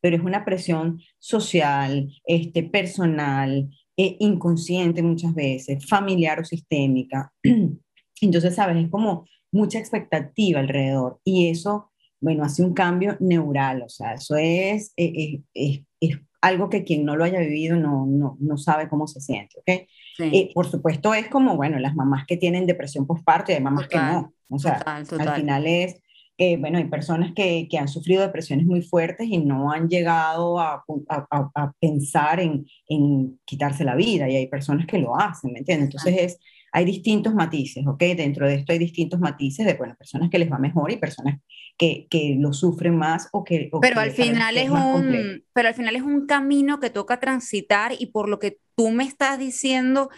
pero 0.00 0.16
es 0.16 0.22
una 0.22 0.44
presión 0.44 1.00
social, 1.18 2.12
este, 2.26 2.62
personal, 2.62 3.70
eh, 3.96 4.16
inconsciente 4.20 5.02
muchas 5.02 5.34
veces, 5.34 5.86
familiar 5.88 6.40
o 6.40 6.44
sistémica. 6.44 7.32
Entonces, 8.20 8.54
sabes, 8.54 8.76
es 8.76 8.90
como 8.90 9.26
mucha 9.52 9.78
expectativa 9.78 10.60
alrededor 10.60 11.20
y 11.24 11.48
eso 11.48 11.92
bueno, 12.24 12.42
hace 12.42 12.62
un 12.62 12.72
cambio 12.72 13.18
neural, 13.20 13.82
o 13.82 13.88
sea, 13.90 14.14
eso 14.14 14.34
es, 14.36 14.94
eh, 14.96 15.12
eh, 15.14 15.40
es, 15.52 15.80
es, 16.00 16.18
algo 16.40 16.70
que 16.70 16.84
quien 16.84 17.04
no 17.04 17.16
lo 17.16 17.24
haya 17.24 17.38
vivido 17.40 17.76
no, 17.76 18.06
no, 18.06 18.36
no 18.40 18.56
sabe 18.56 18.88
cómo 18.88 19.06
se 19.06 19.20
siente, 19.20 19.58
¿ok? 19.58 19.86
Sí. 20.16 20.50
por 20.54 20.66
supuesto 20.66 21.12
es 21.12 21.28
como, 21.28 21.56
bueno, 21.56 21.78
las 21.78 21.94
mamás 21.94 22.24
que 22.26 22.36
tienen 22.36 22.66
depresión 22.66 23.06
postparto 23.06 23.50
y 23.50 23.56
hay 23.56 23.62
mamás 23.62 23.88
que 23.88 23.98
no, 23.98 24.32
o 24.48 24.58
sea, 24.58 24.74
al 24.76 25.06
final 25.06 25.66
es, 25.66 26.00
eh, 26.38 26.56
bueno, 26.56 26.78
hay 26.78 26.84
personas 26.84 27.32
que, 27.34 27.66
que, 27.70 27.78
han 27.78 27.88
sufrido 27.88 28.22
depresiones 28.22 28.64
muy 28.66 28.82
fuertes 28.82 29.28
y 29.28 29.38
no 29.38 29.70
han 29.70 29.88
llegado 29.88 30.58
a, 30.58 30.84
a, 31.08 31.50
a, 31.54 31.72
pensar 31.78 32.40
en, 32.40 32.66
en, 32.88 33.38
quitarse 33.44 33.84
la 33.84 33.96
vida 33.96 34.28
y 34.28 34.36
hay 34.36 34.46
personas 34.46 34.86
que 34.86 34.98
lo 34.98 35.18
hacen, 35.18 35.52
¿me 35.52 35.58
entiendes? 35.58 35.88
Entonces 35.88 36.16
es, 36.18 36.38
hay 36.74 36.84
distintos 36.84 37.32
matices, 37.34 37.86
¿ok? 37.86 38.00
Dentro 38.16 38.48
de 38.48 38.56
esto 38.56 38.72
hay 38.72 38.80
distintos 38.80 39.20
matices 39.20 39.64
de, 39.64 39.74
bueno, 39.74 39.94
personas 39.94 40.28
que 40.28 40.40
les 40.40 40.50
va 40.50 40.58
mejor 40.58 40.90
y 40.90 40.96
personas 40.96 41.40
que, 41.78 42.08
que 42.10 42.34
lo 42.36 42.52
sufren 42.52 42.96
más 42.98 43.28
o 43.30 43.44
que... 43.44 43.70
pero, 43.80 44.00
al 44.00 44.10
final 44.10 44.56
es 44.56 44.70
un, 44.70 45.44
pero 45.52 45.68
al 45.68 45.74
final 45.74 45.94
es 45.94 46.02
un 46.02 46.26
camino 46.26 46.80
que 46.80 46.90
toca 46.90 47.20
transitar 47.20 47.92
y 47.96 48.06
por 48.06 48.28
lo 48.28 48.40
que 48.40 48.58
tú 48.74 48.90
me 48.90 49.04
estás 49.04 49.38
diciendo, 49.38 50.10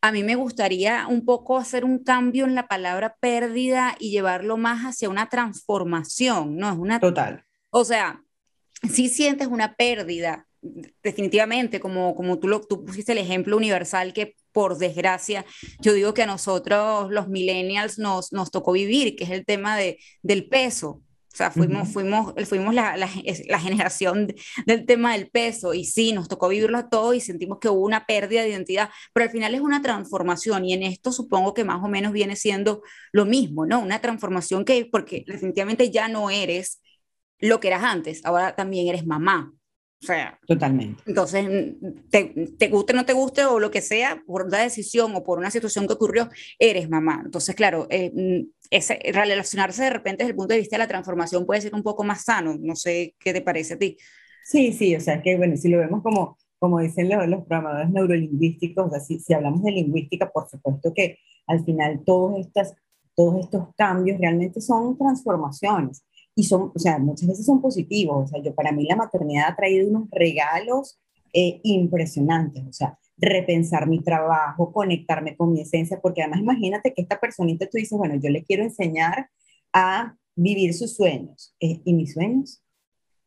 a 0.00 0.10
mí 0.10 0.24
me 0.24 0.34
gustaría 0.34 1.06
un 1.06 1.24
poco 1.24 1.58
hacer 1.58 1.84
un 1.84 2.02
cambio 2.02 2.44
en 2.44 2.56
la 2.56 2.66
palabra 2.66 3.14
pérdida 3.20 3.94
y 4.00 4.10
llevarlo 4.10 4.56
más 4.56 4.80
hacia 4.80 5.08
una 5.08 5.28
transformación, 5.28 6.56
¿no? 6.56 6.72
Es 6.72 6.76
una... 6.76 6.98
Total. 6.98 7.44
O 7.70 7.84
sea, 7.84 8.20
si 8.82 9.08
sientes 9.08 9.46
una 9.46 9.76
pérdida 9.76 10.48
definitivamente, 11.04 11.78
como, 11.78 12.16
como 12.16 12.40
tú, 12.40 12.48
lo, 12.48 12.60
tú 12.60 12.84
pusiste 12.84 13.12
el 13.12 13.18
ejemplo 13.18 13.56
universal 13.56 14.12
que 14.12 14.34
por 14.52 14.78
desgracia, 14.78 15.44
yo 15.80 15.92
digo 15.92 16.14
que 16.14 16.22
a 16.22 16.26
nosotros 16.26 17.10
los 17.10 17.28
millennials 17.28 17.98
nos, 17.98 18.32
nos 18.32 18.50
tocó 18.50 18.72
vivir, 18.72 19.16
que 19.16 19.24
es 19.24 19.30
el 19.30 19.44
tema 19.44 19.76
de, 19.76 19.98
del 20.22 20.48
peso. 20.48 21.02
O 21.32 21.36
sea, 21.36 21.52
fuimos, 21.52 21.88
fuimos, 21.92 22.34
fuimos 22.48 22.74
la, 22.74 22.96
la, 22.96 23.08
la, 23.48 23.60
generación 23.60 24.34
del 24.66 24.84
tema 24.84 25.12
del 25.12 25.30
peso 25.30 25.74
y 25.74 25.84
sí, 25.84 26.12
nos 26.12 26.26
tocó 26.26 26.48
vivirlo 26.48 26.88
todo 26.88 27.14
y 27.14 27.20
sentimos 27.20 27.60
que 27.60 27.68
hubo 27.68 27.84
una 27.84 28.04
pérdida 28.04 28.42
de 28.42 28.48
identidad, 28.48 28.90
pero 29.12 29.26
al 29.26 29.30
final 29.30 29.54
es 29.54 29.60
una 29.60 29.80
transformación 29.80 30.64
y 30.64 30.72
en 30.72 30.82
esto 30.82 31.12
supongo 31.12 31.54
que 31.54 31.62
más 31.62 31.84
o 31.84 31.88
menos 31.88 32.12
viene 32.12 32.34
siendo 32.34 32.82
lo 33.12 33.26
mismo, 33.26 33.64
¿no? 33.64 33.78
Una 33.78 34.00
transformación 34.00 34.64
que, 34.64 34.88
porque 34.90 35.24
definitivamente 35.24 35.92
ya 35.92 36.08
no 36.08 36.30
eres 36.30 36.80
lo 37.38 37.60
que 37.60 37.68
eras 37.68 37.84
antes, 37.84 38.24
ahora 38.24 38.56
también 38.56 38.88
eres 38.88 39.06
mamá. 39.06 39.52
O 40.02 40.06
sea, 40.06 40.38
totalmente. 40.46 41.02
Entonces, 41.06 41.74
te, 42.08 42.48
te 42.58 42.68
guste 42.68 42.94
o 42.94 42.96
no 42.96 43.04
te 43.04 43.12
guste 43.12 43.44
o 43.44 43.60
lo 43.60 43.70
que 43.70 43.82
sea, 43.82 44.22
por 44.26 44.46
una 44.46 44.58
decisión 44.58 45.14
o 45.14 45.22
por 45.22 45.38
una 45.38 45.50
situación 45.50 45.86
que 45.86 45.92
ocurrió, 45.92 46.30
eres 46.58 46.88
mamá. 46.88 47.20
Entonces, 47.22 47.54
claro, 47.54 47.86
eh, 47.90 48.10
mm, 48.14 48.48
ese, 48.70 48.98
relacionarse 49.12 49.84
de 49.84 49.90
repente 49.90 50.22
desde 50.22 50.30
el 50.30 50.36
punto 50.36 50.54
de 50.54 50.60
vista 50.60 50.76
de 50.76 50.84
la 50.84 50.88
transformación 50.88 51.44
puede 51.44 51.60
ser 51.60 51.74
un 51.74 51.82
poco 51.82 52.02
más 52.02 52.24
sano. 52.24 52.56
No 52.58 52.76
sé 52.76 53.14
qué 53.18 53.34
te 53.34 53.42
parece 53.42 53.74
a 53.74 53.78
ti. 53.78 53.98
Sí, 54.44 54.72
sí, 54.72 54.96
o 54.96 55.00
sea, 55.00 55.20
que 55.20 55.36
bueno, 55.36 55.56
si 55.58 55.68
lo 55.68 55.78
vemos 55.78 56.02
como, 56.02 56.38
como 56.58 56.80
dicen 56.80 57.10
los, 57.10 57.28
los 57.28 57.44
programadores 57.44 57.90
neurolingüísticos, 57.90 58.86
o 58.86 58.90
sea, 58.90 59.00
si, 59.00 59.20
si 59.20 59.34
hablamos 59.34 59.62
de 59.62 59.72
lingüística, 59.72 60.30
por 60.30 60.48
supuesto 60.48 60.94
que 60.94 61.18
al 61.46 61.62
final 61.62 62.00
todos, 62.06 62.40
estas, 62.40 62.74
todos 63.14 63.44
estos 63.44 63.74
cambios 63.76 64.18
realmente 64.18 64.62
son 64.62 64.96
transformaciones 64.96 66.04
y 66.34 66.44
son, 66.44 66.72
o 66.74 66.78
sea, 66.78 66.98
muchas 66.98 67.28
veces 67.28 67.46
son 67.46 67.60
positivos. 67.60 68.24
O 68.24 68.26
sea, 68.26 68.42
yo 68.42 68.54
para 68.54 68.72
mí 68.72 68.84
la 68.84 68.96
maternidad 68.96 69.48
ha 69.48 69.56
traído 69.56 69.88
unos 69.88 70.08
regalos 70.10 70.98
eh, 71.32 71.60
impresionantes, 71.62 72.64
o 72.66 72.72
sea, 72.72 72.98
repensar 73.16 73.86
mi 73.86 74.02
trabajo, 74.02 74.72
conectarme 74.72 75.36
con 75.36 75.52
mi 75.52 75.60
esencia, 75.60 76.00
porque 76.00 76.22
además 76.22 76.40
imagínate 76.40 76.92
que 76.92 77.02
esta 77.02 77.20
personita 77.20 77.66
tú 77.66 77.78
dices, 77.78 77.96
bueno, 77.96 78.16
yo 78.16 78.30
le 78.30 78.42
quiero 78.42 78.64
enseñar 78.64 79.28
a 79.72 80.16
vivir 80.34 80.74
sus 80.74 80.96
sueños. 80.96 81.54
Eh, 81.60 81.80
¿Y 81.84 81.92
mis 81.92 82.14
sueños? 82.14 82.62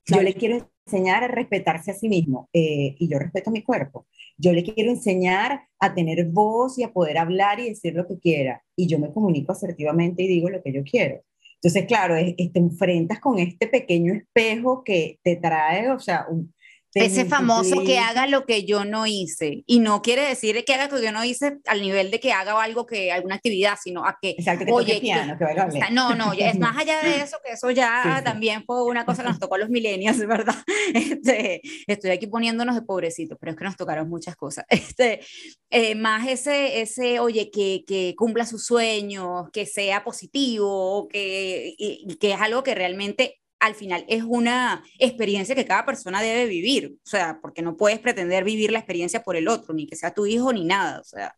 Yo 0.05 0.22
le 0.22 0.33
quiero 0.33 0.69
enseñar 0.86 1.24
a 1.24 1.27
respetarse 1.27 1.91
a 1.91 1.93
sí 1.93 2.10
mismo 2.10 2.50
eh, 2.51 2.95
y 3.00 3.07
yo 3.07 3.19
respeto 3.19 3.51
mi 3.51 3.62
cuerpo. 3.62 4.05
Yo 4.38 4.51
le 4.51 4.63
quiero 4.63 4.91
enseñar 4.91 5.62
a 5.79 5.93
tener 5.93 6.25
voz 6.25 6.77
y 6.77 6.83
a 6.83 6.91
poder 6.91 7.17
hablar 7.17 7.60
y 7.60 7.69
decir 7.69 7.93
lo 7.93 8.05
que 8.05 8.19
quiera. 8.19 8.63
Y 8.75 8.88
yo 8.88 9.00
me 9.00 9.12
comunico 9.12 9.53
asertivamente 9.53 10.24
y 10.24 10.27
digo 10.27 10.50
lo 10.50 10.62
que 10.62 10.74
yo 10.74 10.83
quiero. 10.83 11.22
Entonces, 11.63 11.88
claro, 11.88 12.17
es, 12.17 12.36
te 12.36 12.60
enfrentas 12.60 13.20
con 13.22 13.39
este 13.39 13.67
pequeño 13.67 14.13
espejo 14.13 14.84
que 14.84 15.20
te 15.24 15.38
trae, 15.38 15.89
o 15.91 16.00
sea, 16.00 16.25
un, 16.29 16.53
ese 16.94 17.26
famoso 17.26 17.84
que 17.84 18.00
haga 18.00 18.28
lo 18.28 18.46
que 18.46 18.66
yo 18.66 18.86
no 18.86 19.06
hice. 19.08 19.64
Y 19.66 19.80
no 19.80 20.02
quiere 20.02 20.28
decir 20.28 20.64
que 20.66 20.74
haga 20.74 20.88
lo 20.88 20.98
que 20.98 21.06
yo 21.06 21.12
no 21.12 21.24
hice 21.24 21.60
al 21.66 21.82
nivel 21.82 22.12
de 22.12 22.20
que 22.20 22.34
haga 22.34 22.62
algo 22.62 22.86
que, 22.86 23.12
alguna 23.12 23.36
actividad, 23.36 23.78
sino 23.82 24.06
a 24.06 24.18
que, 24.22 24.32
Exacto, 24.32 24.66
que 24.66 24.72
oye, 24.72 25.00
piano, 25.02 25.38
que, 25.38 25.46
que 25.80 25.92
no, 25.92 26.16
no, 26.16 26.34
es 26.34 26.60
más 26.60 26.78
allá 26.78 27.02
de 27.02 27.22
eso, 27.22 27.38
que 27.44 27.54
eso 27.54 27.72
ya 27.72 28.22
también 28.24 28.64
fue 28.66 28.84
una 28.84 29.06
cosa 29.06 29.24
que 29.24 29.30
nos 29.30 29.40
tocó 29.40 29.56
a 29.56 29.60
los 29.60 29.70
millennials, 29.70 30.18
¿verdad? 30.28 30.56
Este, 30.94 31.62
estoy 31.88 32.12
aquí 32.12 32.28
poniéndonos 32.28 32.76
de 32.76 32.82
pobrecitos, 32.82 33.38
pero 33.40 33.52
es 33.52 33.58
que 33.58 33.64
nos 33.64 33.78
tocaron 33.78 34.10
muchas 34.10 34.36
cosas. 34.36 34.66
Este, 34.94 35.22
eh, 35.70 35.96
más 35.96 36.28
ese, 36.28 36.82
ese, 36.82 37.20
oye, 37.20 37.50
que, 37.50 37.84
que 37.88 38.16
cumpla 38.18 38.46
sus 38.46 38.66
sueños, 38.66 39.50
que 39.52 39.66
sea 39.66 40.04
positivo, 40.04 41.08
que, 41.08 41.76
que 42.20 42.32
es 42.34 42.42
algo 42.42 42.64
que 42.64 42.76
realmente 42.76 43.43
al 43.63 43.75
final 43.75 44.03
es 44.10 44.24
una 44.24 44.84
experiencia 45.00 45.55
que 45.55 45.65
cada 45.65 45.86
persona 45.86 46.22
debe 46.22 46.48
vivir, 46.48 46.98
o 46.98 47.10
sea, 47.10 47.39
porque 47.41 47.62
no 47.62 47.77
puedes 47.77 47.98
pretender 48.00 48.43
vivir 48.43 48.72
la 48.74 48.79
experiencia 48.79 49.24
por 49.24 49.38
el 49.38 49.48
otro, 49.48 49.74
ni 49.74 49.88
que 49.88 49.96
sea 49.96 50.13
tu 50.13 50.25
hijo 50.25 50.51
ni 50.51 50.65
nada, 50.65 51.00
o 51.00 51.03
sea. 51.05 51.34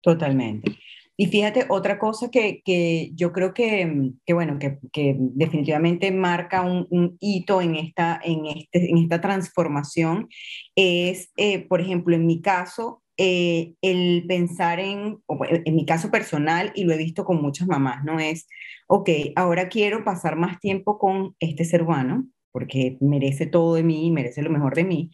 Totalmente. 0.00 0.76
Y 1.16 1.26
fíjate, 1.26 1.66
otra 1.68 1.96
cosa 1.96 2.28
que, 2.28 2.60
que 2.64 3.12
yo 3.14 3.32
creo 3.32 3.54
que, 3.54 4.10
que 4.26 4.34
bueno, 4.34 4.58
que, 4.58 4.78
que, 4.92 5.14
definitivamente 5.16 6.10
marca 6.10 6.62
un, 6.62 7.16
hito 7.20 7.60
en 7.60 7.76
esta, 7.76 8.20
en, 8.24 8.46
este, 8.46 8.90
en 8.90 8.98
esta 8.98 9.20
transformación 9.20 10.28
es, 10.74 11.30
eh, 11.36 11.60
por 11.68 11.80
ejemplo, 11.80 12.16
en 12.16 12.26
mi 12.26 12.40
caso, 12.40 13.02
eh, 13.18 13.74
el 13.82 14.24
pensar 14.26 14.80
en, 14.80 15.18
en 15.64 15.74
mi 15.74 15.84
caso 15.84 16.10
personal, 16.10 16.72
y 16.74 16.84
lo 16.84 16.94
he 16.94 16.96
visto 16.96 17.24
con 17.24 17.42
muchas 17.42 17.68
mamás, 17.68 18.04
¿no? 18.04 18.18
Es, 18.18 18.46
ok, 18.86 19.10
ahora 19.36 19.68
quiero 19.68 20.04
pasar 20.04 20.36
más 20.36 20.58
tiempo 20.60 20.98
con 20.98 21.34
este 21.40 21.64
ser 21.64 21.82
humano, 21.82 22.26
porque 22.52 22.96
merece 23.00 23.46
todo 23.46 23.74
de 23.74 23.82
mí, 23.82 24.10
merece 24.10 24.40
lo 24.42 24.50
mejor 24.50 24.74
de 24.74 24.84
mí. 24.84 25.10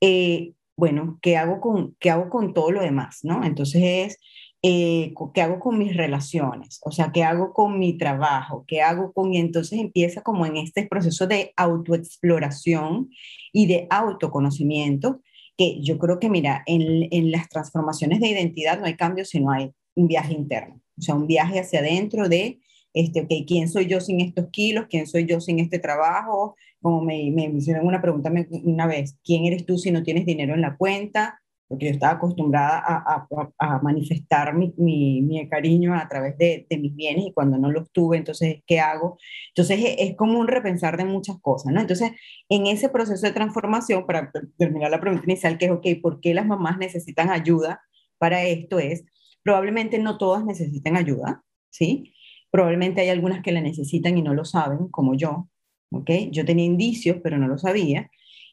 Eh, 0.00 0.52
bueno, 0.76 1.18
¿qué 1.22 1.38
hago, 1.38 1.60
con, 1.60 1.96
¿qué 1.98 2.10
hago 2.10 2.28
con 2.28 2.52
todo 2.52 2.70
lo 2.70 2.82
demás, 2.82 3.20
no? 3.22 3.42
Entonces 3.44 3.82
es, 3.82 4.18
eh, 4.62 5.14
¿qué 5.32 5.40
hago 5.40 5.58
con 5.58 5.78
mis 5.78 5.96
relaciones? 5.96 6.80
O 6.82 6.90
sea, 6.90 7.12
¿qué 7.12 7.24
hago 7.24 7.52
con 7.52 7.78
mi 7.78 7.96
trabajo? 7.96 8.64
¿Qué 8.66 8.82
hago 8.82 9.12
con...? 9.12 9.32
Y 9.32 9.38
entonces 9.38 9.78
empieza 9.78 10.22
como 10.22 10.44
en 10.44 10.56
este 10.56 10.86
proceso 10.86 11.26
de 11.26 11.52
autoexploración 11.56 13.08
y 13.52 13.66
de 13.66 13.86
autoconocimiento 13.88 15.20
que 15.56 15.80
yo 15.80 15.98
creo 15.98 16.18
que, 16.18 16.28
mira, 16.28 16.62
en, 16.66 17.08
en 17.10 17.30
las 17.30 17.48
transformaciones 17.48 18.20
de 18.20 18.28
identidad 18.28 18.78
no 18.78 18.86
hay 18.86 18.96
cambio 18.96 19.24
si 19.24 19.40
no 19.40 19.50
hay 19.50 19.72
un 19.94 20.08
viaje 20.08 20.34
interno, 20.34 20.80
o 20.98 21.02
sea, 21.02 21.14
un 21.14 21.26
viaje 21.26 21.58
hacia 21.58 21.80
adentro 21.80 22.28
de, 22.28 22.58
este, 22.96 23.20
ok, 23.20 23.46
¿quién 23.46 23.68
soy 23.68 23.86
yo 23.86 24.00
sin 24.00 24.22
estos 24.22 24.48
kilos? 24.50 24.86
¿Quién 24.88 25.06
soy 25.06 25.26
yo 25.26 25.38
sin 25.38 25.58
este 25.58 25.78
trabajo? 25.78 26.56
Como 26.80 27.02
me, 27.02 27.30
me 27.30 27.44
hicieron 27.44 27.86
una 27.86 28.00
pregunta 28.00 28.32
una 28.64 28.86
vez, 28.86 29.18
¿quién 29.22 29.44
eres 29.44 29.66
tú 29.66 29.76
si 29.76 29.90
no 29.90 30.02
tienes 30.02 30.24
dinero 30.24 30.54
en 30.54 30.62
la 30.62 30.76
cuenta? 30.76 31.42
Porque 31.68 31.86
yo 31.86 31.92
estaba 31.92 32.14
acostumbrada 32.14 32.78
a, 32.78 33.26
a, 33.30 33.52
a 33.58 33.78
manifestar 33.82 34.54
mi, 34.54 34.72
mi, 34.76 35.22
mi, 35.22 35.48
cariño 35.48 35.94
a 35.94 36.08
través 36.08 36.38
de, 36.38 36.66
de, 36.70 36.78
mis 36.78 36.94
bienes 36.94 37.26
y 37.26 37.32
cuando 37.32 37.58
no 37.58 37.72
los 37.72 37.90
tuve, 37.90 38.16
entonces, 38.16 38.62
¿qué 38.66 38.78
hago? 38.78 39.18
Entonces, 39.48 39.80
es, 39.80 39.96
es 39.98 40.16
como 40.16 40.38
un 40.38 40.48
repensar 40.48 40.96
de 40.96 41.04
muchas 41.04 41.40
cosas, 41.40 41.72
¿no? 41.72 41.80
Entonces, 41.80 42.12
en 42.48 42.66
ese 42.66 42.88
proceso 42.88 43.26
de 43.26 43.32
transformación, 43.32 44.06
para 44.06 44.30
terminar 44.56 44.90
la 44.90 45.00
pregunta 45.00 45.24
inicial, 45.24 45.58
que 45.58 45.66
es, 45.66 45.72
ok, 45.72 45.86
¿por 46.00 46.20
qué 46.20 46.34
las 46.34 46.46
mamás 46.46 46.78
necesitan 46.78 47.30
ayuda 47.30 47.80
para 48.18 48.44
esto? 48.44 48.78
Es, 48.78 49.04
probablemente 49.42 49.98
no 49.98 50.18
todas 50.18 50.44
necesiten 50.44 50.96
ayuda, 50.96 51.44
¿sí? 51.70 52.14
Probablemente 52.50 53.00
hay 53.00 53.10
algunas 53.10 53.42
que 53.42 53.52
la 53.52 53.60
necesitan 53.60 54.18
y 54.18 54.22
no 54.22 54.34
lo 54.34 54.44
saben, 54.44 54.88
como 54.88 55.14
yo, 55.14 55.48
¿ok? 55.90 56.10
Yo 56.30 56.44
tenía 56.44 56.64
indicios, 56.64 57.18
pero 57.22 57.38
no 57.38 57.48
lo 57.48 57.58
sabía. 57.58 58.10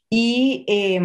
Y 0.08 0.64
eh, 0.68 1.00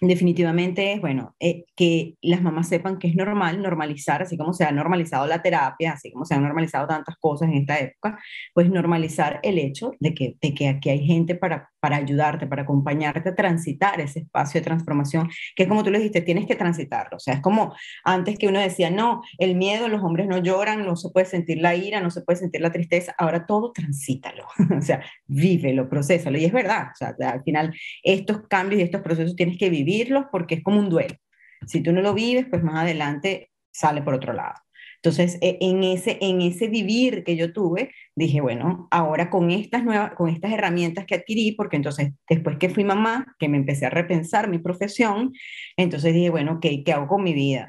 definitivamente 0.00 0.92
es, 0.92 1.00
bueno, 1.00 1.34
eh, 1.40 1.64
que 1.76 2.14
las 2.22 2.42
mamás 2.42 2.68
sepan 2.68 2.98
que 2.98 3.08
es 3.08 3.16
normal 3.16 3.62
normalizar, 3.62 4.22
así 4.22 4.36
como 4.36 4.52
se 4.52 4.64
ha 4.64 4.72
normalizado 4.72 5.26
la 5.26 5.42
terapia, 5.42 5.92
así 5.92 6.12
como 6.12 6.24
se 6.24 6.34
han 6.34 6.42
normalizado 6.42 6.86
tantas 6.86 7.16
cosas 7.16 7.48
en 7.48 7.56
esta 7.56 7.78
época, 7.78 8.18
pues 8.54 8.70
normalizar 8.70 9.40
el 9.42 9.58
hecho 9.58 9.92
de 10.00 10.14
que, 10.14 10.36
de 10.40 10.54
que 10.54 10.68
aquí 10.68 10.90
hay 10.90 11.04
gente 11.06 11.34
para, 11.34 11.70
para 11.80 11.96
ayudarte, 11.96 12.46
para 12.46 12.62
acompañarte 12.62 13.30
a 13.30 13.34
transitar 13.34 14.00
ese 14.00 14.20
espacio 14.20 14.60
de 14.60 14.64
transformación, 14.64 15.30
que 15.56 15.64
es 15.64 15.68
como 15.68 15.82
tú 15.82 15.90
le 15.90 15.98
dijiste, 15.98 16.20
tienes 16.20 16.46
que 16.46 16.54
transitarlo. 16.54 17.16
O 17.16 17.20
sea, 17.20 17.34
es 17.34 17.40
como 17.40 17.74
antes 18.04 18.38
que 18.38 18.48
uno 18.48 18.60
decía, 18.60 18.90
no, 18.90 19.22
el 19.38 19.56
miedo, 19.56 19.88
los 19.88 20.02
hombres 20.02 20.28
no 20.28 20.38
lloran, 20.38 20.84
no 20.84 20.96
se 20.96 21.10
puede 21.10 21.26
sentir 21.26 21.58
la 21.58 21.74
ira, 21.74 22.00
no 22.00 22.10
se 22.10 22.20
puede 22.22 22.38
sentir 22.38 22.60
la 22.60 22.70
tristeza, 22.70 23.14
ahora 23.18 23.46
todo 23.46 23.72
transítalo, 23.72 24.46
o 24.78 24.82
sea, 24.82 25.02
vívelo, 25.26 25.88
procésalo. 25.88 26.38
Y 26.38 26.44
es 26.44 26.52
verdad, 26.52 26.88
o 26.92 26.96
sea, 26.96 27.14
al 27.30 27.42
final 27.42 27.74
estos 28.02 28.42
cambios 28.48 28.80
y 28.80 28.84
estos 28.84 29.00
procesos 29.00 29.34
tienes 29.34 29.56
que 29.58 29.70
vivir 29.70 29.88
vivirlos 29.88 30.26
porque 30.30 30.56
es 30.56 30.62
como 30.62 30.78
un 30.78 30.88
duelo. 30.88 31.14
Si 31.66 31.82
tú 31.82 31.92
no 31.92 32.02
lo 32.02 32.14
vives, 32.14 32.46
pues 32.48 32.62
más 32.62 32.82
adelante 32.82 33.50
sale 33.70 34.02
por 34.02 34.14
otro 34.14 34.32
lado. 34.32 34.54
Entonces, 35.02 35.38
e, 35.40 35.58
en 35.60 35.84
ese, 35.84 36.18
en 36.20 36.42
ese 36.42 36.68
vivir 36.68 37.22
que 37.24 37.36
yo 37.36 37.52
tuve, 37.52 37.92
dije, 38.16 38.40
bueno, 38.40 38.88
ahora 38.90 39.30
con 39.30 39.50
estas 39.50 39.84
nuevas, 39.84 40.14
con 40.14 40.28
estas 40.28 40.52
herramientas 40.52 41.06
que 41.06 41.14
adquirí, 41.14 41.52
porque 41.52 41.76
entonces 41.76 42.12
después 42.28 42.58
que 42.58 42.68
fui 42.68 42.84
mamá, 42.84 43.36
que 43.38 43.48
me 43.48 43.58
empecé 43.58 43.86
a 43.86 43.90
repensar 43.90 44.48
mi 44.48 44.58
profesión, 44.58 45.32
entonces 45.76 46.14
dije, 46.14 46.30
bueno, 46.30 46.58
¿qué, 46.60 46.82
qué 46.82 46.92
hago 46.92 47.06
con 47.06 47.22
mi 47.22 47.32
vida? 47.32 47.68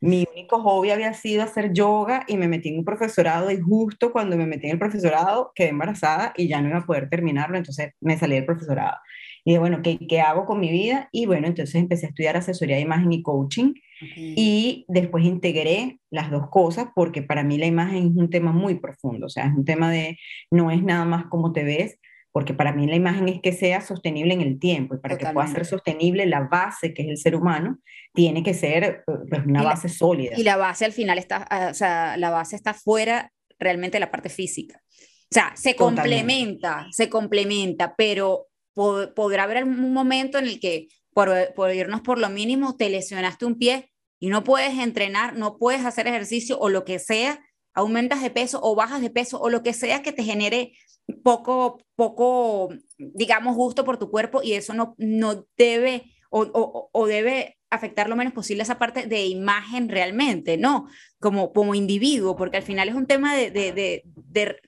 Mi 0.00 0.26
único 0.32 0.60
hobby 0.60 0.90
había 0.90 1.14
sido 1.14 1.42
hacer 1.44 1.72
yoga 1.72 2.24
y 2.26 2.36
me 2.36 2.48
metí 2.48 2.68
en 2.68 2.78
un 2.78 2.84
profesorado 2.84 3.50
y 3.50 3.60
justo 3.60 4.12
cuando 4.12 4.36
me 4.36 4.46
metí 4.46 4.66
en 4.66 4.72
el 4.72 4.78
profesorado 4.78 5.52
quedé 5.54 5.68
embarazada 5.68 6.32
y 6.36 6.48
ya 6.48 6.60
no 6.60 6.68
iba 6.68 6.78
a 6.78 6.86
poder 6.86 7.08
terminarlo, 7.08 7.56
entonces 7.56 7.92
me 8.00 8.18
salí 8.18 8.34
del 8.34 8.44
profesorado. 8.44 8.96
Y 9.44 9.50
dije, 9.50 9.60
bueno, 9.60 9.80
¿qué, 9.82 9.98
¿qué, 10.08 10.20
hago 10.20 10.44
con 10.44 10.58
mi 10.58 10.70
vida? 10.70 11.08
Y 11.12 11.26
bueno, 11.26 11.46
entonces 11.46 11.76
empecé 11.76 12.06
a 12.06 12.08
estudiar 12.08 12.36
asesoría 12.36 12.76
de 12.76 12.82
imagen 12.82 13.12
y 13.12 13.22
coaching. 13.22 13.74
Y 14.00 14.84
después 14.88 15.24
integré 15.24 15.98
las 16.10 16.30
dos 16.30 16.48
cosas 16.50 16.88
porque 16.94 17.22
para 17.22 17.42
mí 17.42 17.58
la 17.58 17.66
imagen 17.66 18.10
es 18.10 18.16
un 18.16 18.30
tema 18.30 18.52
muy 18.52 18.78
profundo. 18.78 19.26
O 19.26 19.30
sea, 19.30 19.46
es 19.46 19.54
un 19.54 19.64
tema 19.64 19.90
de, 19.90 20.18
no 20.50 20.70
es 20.70 20.82
nada 20.82 21.04
más 21.04 21.26
cómo 21.30 21.52
te 21.52 21.64
ves, 21.64 21.98
porque 22.32 22.52
para 22.52 22.72
mí 22.72 22.86
la 22.86 22.96
imagen 22.96 23.28
es 23.28 23.40
que 23.40 23.52
sea 23.52 23.80
sostenible 23.80 24.34
en 24.34 24.42
el 24.42 24.58
tiempo 24.58 24.94
y 24.94 24.98
para 24.98 25.16
que 25.16 25.26
pueda 25.26 25.46
ser 25.46 25.64
sostenible 25.64 26.26
la 26.26 26.40
base 26.40 26.92
que 26.92 27.02
es 27.02 27.08
el 27.08 27.16
ser 27.16 27.34
humano 27.34 27.78
tiene 28.12 28.42
que 28.42 28.52
ser 28.52 29.04
pues, 29.06 29.46
una 29.46 29.62
base 29.62 29.88
sólida. 29.88 30.34
Y 30.36 30.42
la 30.42 30.56
base 30.56 30.84
al 30.84 30.92
final 30.92 31.16
está, 31.16 31.46
ah, 31.48 31.68
o 31.70 31.74
sea, 31.74 32.16
la 32.18 32.30
base 32.30 32.56
está 32.56 32.74
fuera 32.74 33.32
realmente 33.58 33.96
de 33.96 34.00
la 34.00 34.10
parte 34.10 34.28
física. 34.28 34.82
O 34.84 35.34
sea, 35.34 35.52
se 35.56 35.76
complementa, 35.76 36.86
se 36.90 37.08
complementa, 37.08 37.94
pero 37.96 38.48
podrá 38.74 39.44
haber 39.44 39.64
un 39.64 39.92
momento 39.92 40.38
en 40.38 40.46
el 40.46 40.60
que 40.60 40.88
por, 41.16 41.30
por 41.54 41.72
irnos 41.72 42.02
por 42.02 42.18
lo 42.18 42.28
mínimo 42.28 42.76
te 42.76 42.90
lesionaste 42.90 43.46
un 43.46 43.56
pie 43.56 43.90
y 44.20 44.28
no 44.28 44.44
puedes 44.44 44.78
entrenar, 44.78 45.34
no 45.34 45.56
puedes 45.56 45.86
hacer 45.86 46.06
ejercicio 46.06 46.58
o 46.58 46.68
lo 46.68 46.84
que 46.84 46.98
sea, 46.98 47.40
aumentas 47.72 48.20
de 48.20 48.28
peso 48.28 48.60
o 48.62 48.74
bajas 48.74 49.00
de 49.00 49.08
peso 49.08 49.40
o 49.40 49.48
lo 49.48 49.62
que 49.62 49.72
sea 49.72 50.02
que 50.02 50.12
te 50.12 50.24
genere 50.24 50.74
poco, 51.22 51.78
poco, 51.94 52.68
digamos, 52.98 53.56
gusto 53.56 53.82
por 53.82 53.96
tu 53.96 54.10
cuerpo 54.10 54.42
y 54.42 54.52
eso 54.52 54.74
no, 54.74 54.94
no 54.98 55.46
debe 55.56 56.12
o, 56.28 56.90
o, 56.92 57.06
debe 57.06 57.56
afectar 57.70 58.10
lo 58.10 58.16
menos 58.16 58.34
posible 58.34 58.62
esa 58.62 58.78
parte 58.78 59.06
de 59.06 59.24
imagen 59.24 59.88
realmente, 59.88 60.58
¿no? 60.58 60.86
Como, 61.18 61.54
como 61.54 61.74
individuo, 61.74 62.36
porque 62.36 62.58
al 62.58 62.62
final 62.62 62.90
es 62.90 62.94
un 62.94 63.06
tema 63.06 63.34
de, 63.34 63.50
de, 63.50 63.72
de, 63.72 64.02
de 64.04 64.60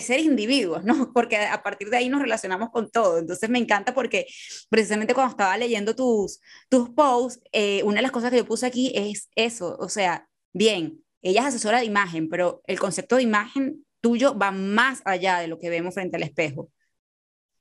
ser 0.00 0.20
individuos, 0.20 0.84
¿no? 0.84 0.94
Porque 1.14 1.36
a 1.36 1.62
partir 1.62 1.90
de 1.90 1.96
ahí 1.96 2.08
nos 2.08 2.22
relacionamos 2.22 2.70
con 2.70 2.90
todo. 2.90 3.18
Entonces 3.18 3.48
me 3.50 3.58
encanta 3.58 3.94
porque 3.94 4.26
precisamente 4.70 5.14
cuando 5.14 5.30
estaba 5.32 5.56
leyendo 5.56 5.94
tus, 5.94 6.40
tus 6.68 6.90
posts, 6.90 7.42
eh, 7.52 7.82
una 7.84 7.96
de 7.96 8.02
las 8.02 8.10
cosas 8.10 8.30
que 8.30 8.38
yo 8.38 8.46
puse 8.46 8.66
aquí 8.66 8.92
es 8.94 9.28
eso, 9.34 9.76
o 9.78 9.88
sea, 9.88 10.28
bien, 10.52 11.02
ella 11.22 11.42
es 11.42 11.46
asesora 11.48 11.78
de 11.78 11.84
imagen, 11.84 12.28
pero 12.28 12.62
el 12.66 12.78
concepto 12.78 13.16
de 13.16 13.22
imagen 13.22 13.84
tuyo 14.00 14.36
va 14.36 14.50
más 14.50 15.02
allá 15.04 15.38
de 15.38 15.48
lo 15.48 15.58
que 15.58 15.70
vemos 15.70 15.94
frente 15.94 16.16
al 16.16 16.24
espejo. 16.24 16.70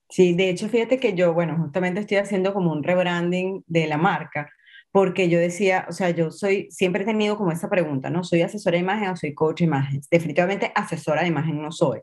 Sí, 0.09 0.33
de 0.33 0.49
hecho, 0.49 0.67
fíjate 0.67 0.99
que 0.99 1.13
yo, 1.13 1.33
bueno, 1.33 1.57
justamente 1.57 2.01
estoy 2.01 2.17
haciendo 2.17 2.53
como 2.53 2.73
un 2.73 2.83
rebranding 2.83 3.63
de 3.67 3.87
la 3.87 3.97
marca, 3.97 4.51
porque 4.91 5.29
yo 5.29 5.39
decía, 5.39 5.85
o 5.89 5.93
sea, 5.93 6.09
yo 6.09 6.31
soy, 6.31 6.69
siempre 6.69 7.03
he 7.03 7.05
tenido 7.05 7.37
como 7.37 7.51
esa 7.51 7.69
pregunta, 7.69 8.09
¿no? 8.09 8.23
¿Soy 8.23 8.41
asesora 8.41 8.75
de 8.75 8.81
imagen 8.81 9.09
o 9.09 9.15
soy 9.15 9.33
coach 9.33 9.59
de 9.59 9.65
imagen? 9.65 10.01
Definitivamente 10.11 10.71
asesora 10.75 11.21
de 11.21 11.29
imagen 11.29 11.61
no 11.61 11.71
soy, 11.71 12.01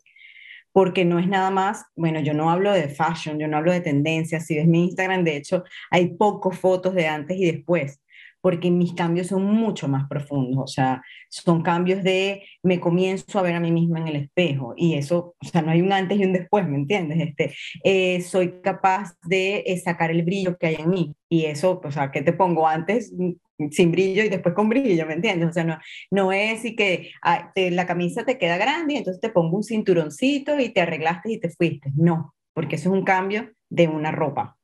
porque 0.72 1.04
no 1.04 1.18
es 1.18 1.28
nada 1.28 1.50
más, 1.50 1.84
bueno, 1.96 2.20
yo 2.20 2.34
no 2.34 2.50
hablo 2.50 2.72
de 2.72 2.88
fashion, 2.88 3.38
yo 3.38 3.48
no 3.48 3.58
hablo 3.58 3.72
de 3.72 3.80
tendencias, 3.80 4.46
si 4.46 4.56
ves 4.56 4.66
mi 4.66 4.84
Instagram, 4.84 5.24
de 5.24 5.36
hecho, 5.36 5.64
hay 5.90 6.14
pocos 6.16 6.58
fotos 6.58 6.94
de 6.94 7.06
antes 7.06 7.36
y 7.36 7.44
después, 7.44 8.00
porque 8.40 8.70
mis 8.70 8.92
cambios 8.94 9.28
son 9.28 9.44
mucho 9.44 9.88
más 9.88 10.08
profundos, 10.08 10.62
o 10.62 10.66
sea, 10.66 11.02
son 11.28 11.62
cambios 11.62 12.02
de 12.02 12.42
me 12.62 12.80
comienzo 12.80 13.38
a 13.38 13.42
ver 13.42 13.54
a 13.54 13.60
mí 13.60 13.72
misma 13.72 14.00
en 14.00 14.08
el 14.08 14.16
espejo 14.16 14.74
y 14.76 14.94
eso, 14.94 15.34
o 15.40 15.46
sea, 15.46 15.62
no 15.62 15.70
hay 15.70 15.82
un 15.82 15.92
antes 15.92 16.18
y 16.18 16.24
un 16.24 16.32
después, 16.32 16.66
¿me 16.68 16.76
entiendes? 16.76 17.20
Este, 17.20 17.54
eh, 17.84 18.20
soy 18.22 18.60
capaz 18.62 19.14
de 19.26 19.64
eh, 19.66 19.78
sacar 19.78 20.10
el 20.10 20.22
brillo 20.22 20.56
que 20.56 20.68
hay 20.68 20.76
en 20.76 20.90
mí 20.90 21.14
y 21.28 21.44
eso, 21.46 21.80
o 21.82 21.90
sea, 21.90 22.10
¿qué 22.10 22.22
te 22.22 22.32
pongo 22.32 22.66
antes 22.66 23.12
mm, 23.16 23.70
sin 23.70 23.90
brillo 23.90 24.22
y 24.22 24.28
después 24.28 24.54
con 24.54 24.68
brillo, 24.68 25.06
¿me 25.06 25.14
entiendes? 25.14 25.48
O 25.48 25.52
sea, 25.52 25.64
no, 25.64 25.78
no 26.10 26.32
es 26.32 26.64
y 26.64 26.76
que 26.76 27.10
ah, 27.22 27.52
la 27.54 27.86
camisa 27.86 28.24
te 28.24 28.38
queda 28.38 28.56
grande 28.56 28.94
y 28.94 28.96
entonces 28.98 29.20
te 29.20 29.30
pongo 29.30 29.56
un 29.56 29.64
cinturoncito 29.64 30.58
y 30.60 30.70
te 30.70 30.80
arreglaste 30.80 31.32
y 31.32 31.40
te 31.40 31.50
fuiste, 31.50 31.90
no, 31.96 32.34
porque 32.54 32.76
eso 32.76 32.90
es 32.90 32.94
un 32.94 33.04
cambio 33.04 33.50
de 33.70 33.88
una 33.88 34.12
ropa 34.12 34.57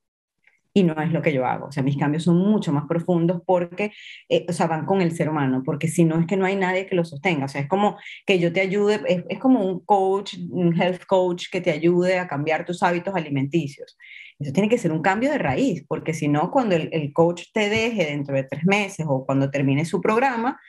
y 0.76 0.83
no 0.83 1.00
es 1.00 1.12
lo 1.12 1.23
que 1.23 1.33
yo 1.33 1.47
hago. 1.47 1.66
O 1.66 1.73
sea, 1.73 1.85
mis 1.85 1.97
cambios 1.97 2.25
son 2.25 2.37
mucho 2.37 2.73
más 2.73 2.87
profundos 2.87 3.40
porque, 3.47 3.93
eh, 4.28 4.45
o 4.49 4.52
sea, 4.52 4.66
van 4.66 4.85
con 4.85 5.00
el 5.00 5.12
ser 5.12 5.28
humano, 5.28 5.62
porque 5.64 5.87
si 5.87 6.04
no 6.04 6.19
es 6.19 6.26
que 6.26 6.37
no 6.37 6.45
hay 6.45 6.57
nadie 6.57 6.87
que 6.87 6.97
lo 6.97 7.04
sostenga. 7.04 7.45
O 7.45 7.49
sea, 7.49 7.61
es 7.61 7.69
como 7.69 7.97
que 8.26 8.40
yo 8.40 8.52
te 8.52 8.61
ayude, 8.61 9.00
es, 9.28 9.38
como 9.38 9.64
un 9.64 9.85
coach, 9.85 10.35
un 10.50 10.75
health 10.78 11.07
coach 11.07 11.47
que 11.50 11.61
te 11.61 11.71
ayude 11.71 12.19
a 12.19 12.26
cambiar 12.26 12.64
tus 12.66 12.83
hábitos 12.83 13.14
alimenticios. 13.14 13.97
Eso 14.40 14.52
tiene 14.52 14.69
que 14.69 14.78
ser 14.78 14.90
un 14.90 15.00
cambio 15.00 15.31
de 15.31 15.38
raíz, 15.38 15.85
porque 15.87 16.12
si 16.12 16.26
no, 16.26 16.50
cuando 16.50 16.75
el, 16.75 16.88
el 16.93 17.12
coach 17.12 17.45
te 17.54 17.69
deje 17.69 18.07
dentro 18.07 18.35
de 18.35 18.43
tres 18.43 18.64
meses 18.64 19.07
o 19.09 19.25
cuando 19.25 19.50
termine 19.50 19.85
su 19.85 20.00
programa, 20.00 20.61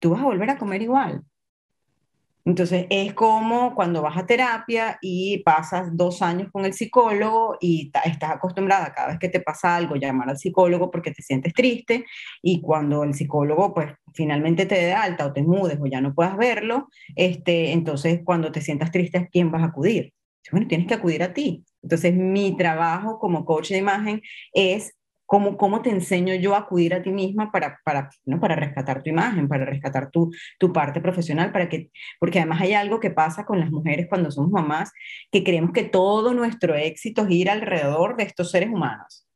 tú 0.00 0.10
vas 0.10 0.20
a 0.20 0.24
volver 0.24 0.50
a 0.50 0.58
comer 0.58 0.82
igual. 0.82 1.22
Entonces, 2.44 2.86
es 2.90 3.14
como 3.14 3.74
cuando 3.74 4.02
vas 4.02 4.18
a 4.18 4.26
terapia 4.26 4.98
y 5.00 5.38
pasas 5.44 5.96
dos 5.96 6.20
años 6.22 6.50
con 6.52 6.64
el 6.66 6.74
psicólogo 6.74 7.56
y 7.60 7.90
estás 8.04 8.30
acostumbrada 8.32 8.92
cada 8.92 9.08
vez 9.08 9.18
que 9.18 9.30
te 9.30 9.40
pasa 9.40 9.76
algo 9.76 9.96
llamar 9.96 10.28
al 10.28 10.38
psicólogo 10.38 10.90
porque 10.90 11.10
te 11.10 11.22
sientes 11.22 11.54
triste 11.54 12.04
y 12.42 12.60
cuando 12.60 13.02
el 13.04 13.14
psicólogo 13.14 13.72
pues 13.72 13.92
finalmente 14.12 14.66
te 14.66 14.74
dé 14.74 14.92
alta 14.92 15.26
o 15.26 15.32
te 15.32 15.42
mudes 15.42 15.78
o 15.80 15.86
ya 15.86 16.00
no 16.00 16.14
puedas 16.14 16.36
verlo, 16.36 16.88
este, 17.16 17.72
entonces 17.72 18.20
cuando 18.24 18.52
te 18.52 18.60
sientas 18.60 18.90
triste, 18.90 19.18
¿a 19.18 19.26
quién 19.26 19.50
vas 19.50 19.62
a 19.62 19.66
acudir? 19.66 20.12
Bueno, 20.50 20.68
tienes 20.68 20.86
que 20.86 20.94
acudir 20.94 21.22
a 21.22 21.32
ti. 21.32 21.64
Entonces, 21.82 22.14
mi 22.14 22.56
trabajo 22.56 23.18
como 23.18 23.44
coach 23.44 23.70
de 23.70 23.78
imagen 23.78 24.20
es 24.52 24.94
¿Cómo, 25.34 25.56
¿Cómo 25.56 25.82
te 25.82 25.90
enseño 25.90 26.32
yo 26.36 26.54
a 26.54 26.58
acudir 26.58 26.94
a 26.94 27.02
ti 27.02 27.10
misma 27.10 27.50
para, 27.50 27.80
para, 27.84 28.08
¿no? 28.24 28.38
para 28.38 28.54
rescatar 28.54 29.02
tu 29.02 29.10
imagen, 29.10 29.48
para 29.48 29.64
rescatar 29.64 30.08
tu, 30.12 30.30
tu 30.60 30.72
parte 30.72 31.00
profesional? 31.00 31.50
Para 31.50 31.68
que, 31.68 31.90
porque 32.20 32.38
además 32.38 32.60
hay 32.60 32.74
algo 32.74 33.00
que 33.00 33.10
pasa 33.10 33.44
con 33.44 33.58
las 33.58 33.68
mujeres 33.72 34.06
cuando 34.08 34.30
somos 34.30 34.52
mamás, 34.52 34.92
que 35.32 35.42
creemos 35.42 35.72
que 35.72 35.82
todo 35.82 36.34
nuestro 36.34 36.76
éxito 36.76 37.26
gira 37.26 37.52
alrededor 37.52 38.16
de 38.16 38.22
estos 38.22 38.52
seres 38.52 38.70
humanos. 38.70 39.26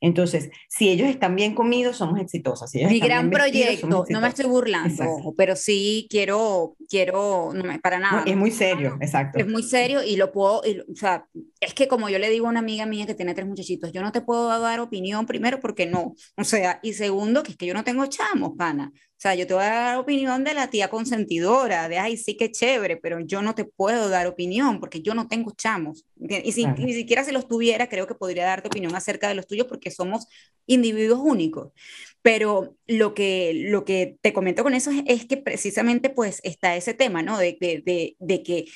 Entonces, 0.00 0.50
si 0.68 0.90
ellos 0.90 1.08
están 1.08 1.36
bien 1.36 1.54
comidos, 1.54 1.96
somos 1.96 2.20
exitosas. 2.20 2.72
Mi 2.74 3.00
gran 3.00 3.30
proyecto, 3.30 4.04
no 4.08 4.20
me 4.20 4.28
estoy 4.28 4.46
burlando, 4.46 5.34
pero 5.36 5.56
sí 5.56 6.06
quiero, 6.10 6.76
quiero, 6.88 7.52
no 7.54 7.64
me, 7.64 7.78
para 7.78 7.98
nada. 7.98 8.22
es 8.26 8.36
muy 8.36 8.50
serio, 8.50 8.98
exacto. 9.00 9.38
Es 9.38 9.46
muy 9.46 9.62
serio 9.62 10.02
y 10.02 10.16
lo 10.16 10.32
puedo, 10.32 10.60
o 10.60 10.96
sea, 10.96 11.26
es 11.60 11.74
que 11.74 11.88
como 11.88 12.08
yo 12.08 12.18
le 12.18 12.30
digo 12.30 12.46
a 12.46 12.50
una 12.50 12.60
amiga 12.60 12.86
mía 12.86 13.06
que 13.06 13.14
tiene 13.14 13.34
tres 13.34 13.46
muchachitos, 13.46 13.92
yo 13.92 14.02
no 14.02 14.12
te 14.12 14.20
puedo 14.20 14.48
dar 14.60 14.80
opinión 14.80 15.26
primero 15.26 15.60
porque 15.60 15.86
no, 15.86 16.14
o 16.36 16.44
sea, 16.44 16.78
y 16.82 16.92
segundo, 16.92 17.42
que 17.42 17.52
es 17.52 17.56
que 17.56 17.66
yo 17.66 17.74
no 17.74 17.84
tengo 17.84 18.06
chamos, 18.06 18.52
pana. 18.56 18.92
O 19.16 19.18
sea, 19.18 19.34
yo 19.34 19.46
te 19.46 19.54
voy 19.54 19.62
a 19.62 19.70
dar 19.70 19.96
opinión 19.96 20.44
de 20.44 20.52
la 20.52 20.68
tía 20.68 20.88
consentidora, 20.88 21.88
de, 21.88 21.98
ay, 21.98 22.18
sí 22.18 22.36
que 22.36 22.52
chévere, 22.52 22.98
pero 22.98 23.18
yo 23.20 23.40
no 23.40 23.54
te 23.54 23.64
puedo 23.64 24.10
dar 24.10 24.26
opinión 24.26 24.78
porque 24.78 25.00
yo 25.00 25.14
no 25.14 25.26
tengo 25.26 25.52
chamos. 25.56 26.04
Y 26.18 26.52
si 26.52 26.66
ni 26.66 26.92
siquiera 26.92 27.24
si 27.24 27.32
los 27.32 27.48
tuviera, 27.48 27.88
creo 27.88 28.06
que 28.06 28.14
podría 28.14 28.44
darte 28.44 28.68
opinión 28.68 28.94
acerca 28.94 29.28
de 29.28 29.34
los 29.34 29.46
tuyos 29.46 29.68
porque 29.68 29.90
somos 29.90 30.26
individuos 30.66 31.20
únicos. 31.22 31.72
Pero 32.20 32.76
lo 32.86 33.14
que, 33.14 33.52
lo 33.54 33.86
que 33.86 34.18
te 34.20 34.34
comento 34.34 34.62
con 34.62 34.74
eso 34.74 34.90
es, 35.06 35.24
que 35.24 35.38
precisamente 35.38 36.10
pues 36.10 36.40
está 36.44 36.76
ese 36.76 36.92
tema, 36.92 37.22
¿no? 37.22 37.38
De, 37.38 37.56
de, 37.58 38.16
de 38.18 38.42
que 38.42 38.66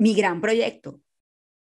mi 0.00 0.14
gran 0.14 0.40
proyecto, 0.40 1.00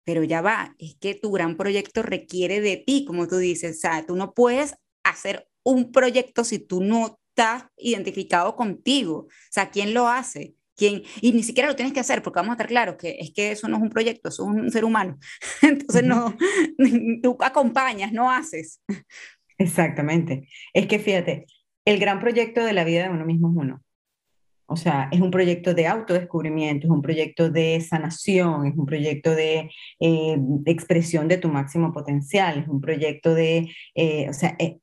pero 0.04 0.22
ya 0.22 0.42
va, 0.42 0.76
es 0.78 0.94
que 1.00 1.16
tu 1.16 1.32
gran 1.32 1.56
proyecto 1.56 2.02
requiere 2.02 2.60
de 2.60 2.76
ti, 2.76 3.04
como 3.04 3.26
tú 3.26 3.38
dices, 3.38 3.78
o 3.78 3.80
sea, 3.80 4.06
tú 4.06 4.14
no 4.14 4.32
puedes 4.32 4.76
hacer 5.02 5.48
un 5.64 5.92
proyecto 5.92 6.44
si 6.44 6.58
tú 6.60 6.80
no 6.82 7.18
está 7.34 7.70
identificado 7.76 8.54
contigo. 8.54 9.16
O 9.16 9.50
sea, 9.50 9.70
¿quién 9.70 9.94
lo 9.94 10.08
hace? 10.08 10.54
¿Quién? 10.76 11.02
Y 11.20 11.32
ni 11.32 11.42
siquiera 11.42 11.68
lo 11.68 11.76
tienes 11.76 11.92
que 11.92 12.00
hacer, 12.00 12.22
porque 12.22 12.38
vamos 12.38 12.50
a 12.50 12.54
estar 12.54 12.68
claros 12.68 12.96
que 12.96 13.16
es 13.18 13.32
que 13.32 13.52
eso 13.52 13.68
no 13.68 13.76
es 13.76 13.82
un 13.82 13.90
proyecto, 13.90 14.28
eso 14.28 14.44
es 14.44 14.48
un 14.48 14.70
ser 14.70 14.84
humano. 14.84 15.18
Entonces, 15.62 16.04
no, 16.04 16.36
tú 17.22 17.36
acompañas, 17.40 18.12
no 18.12 18.30
haces. 18.30 18.80
Exactamente. 19.58 20.48
Es 20.74 20.86
que 20.86 20.98
fíjate, 20.98 21.46
el 21.84 21.98
gran 21.98 22.20
proyecto 22.20 22.64
de 22.64 22.72
la 22.72 22.84
vida 22.84 23.04
de 23.04 23.10
uno 23.10 23.24
mismo 23.24 23.50
es 23.50 23.56
uno. 23.56 23.82
O 24.66 24.76
sea, 24.76 25.08
es 25.12 25.20
un 25.20 25.30
proyecto 25.30 25.74
de 25.74 25.86
autodescubrimiento, 25.86 26.86
es 26.86 26.90
un 26.90 27.02
proyecto 27.02 27.50
de 27.50 27.80
sanación, 27.82 28.66
es 28.66 28.74
un 28.74 28.86
proyecto 28.86 29.34
de, 29.34 29.70
eh, 30.00 30.38
expresión 30.64 31.28
de 31.28 31.36
tu 31.36 31.48
máximo 31.48 31.92
potencial, 31.92 32.60
es 32.60 32.68
un 32.68 32.80
proyecto 32.80 33.34
de, 33.34 33.70
eh, 33.94 34.28
o 34.30 34.32
sea, 34.32 34.56
eh, 34.58 34.78
eh, 34.80 34.81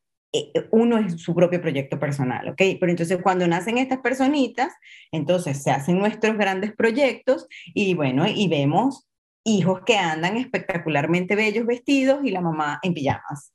uno 0.71 0.97
es 0.97 1.21
su 1.21 1.33
propio 1.33 1.61
proyecto 1.61 1.99
personal, 1.99 2.49
¿ok? 2.49 2.61
Pero 2.79 2.89
entonces 2.89 3.19
cuando 3.21 3.47
nacen 3.47 3.77
estas 3.77 3.99
personitas, 3.99 4.73
entonces 5.11 5.61
se 5.63 5.71
hacen 5.71 5.97
nuestros 5.97 6.37
grandes 6.37 6.73
proyectos 6.75 7.47
y 7.73 7.95
bueno, 7.95 8.25
y 8.27 8.47
vemos 8.47 9.07
hijos 9.43 9.81
que 9.85 9.97
andan 9.97 10.37
espectacularmente 10.37 11.35
bellos 11.35 11.65
vestidos 11.65 12.19
y 12.23 12.31
la 12.31 12.41
mamá 12.41 12.79
en 12.83 12.93
pijamas. 12.93 13.53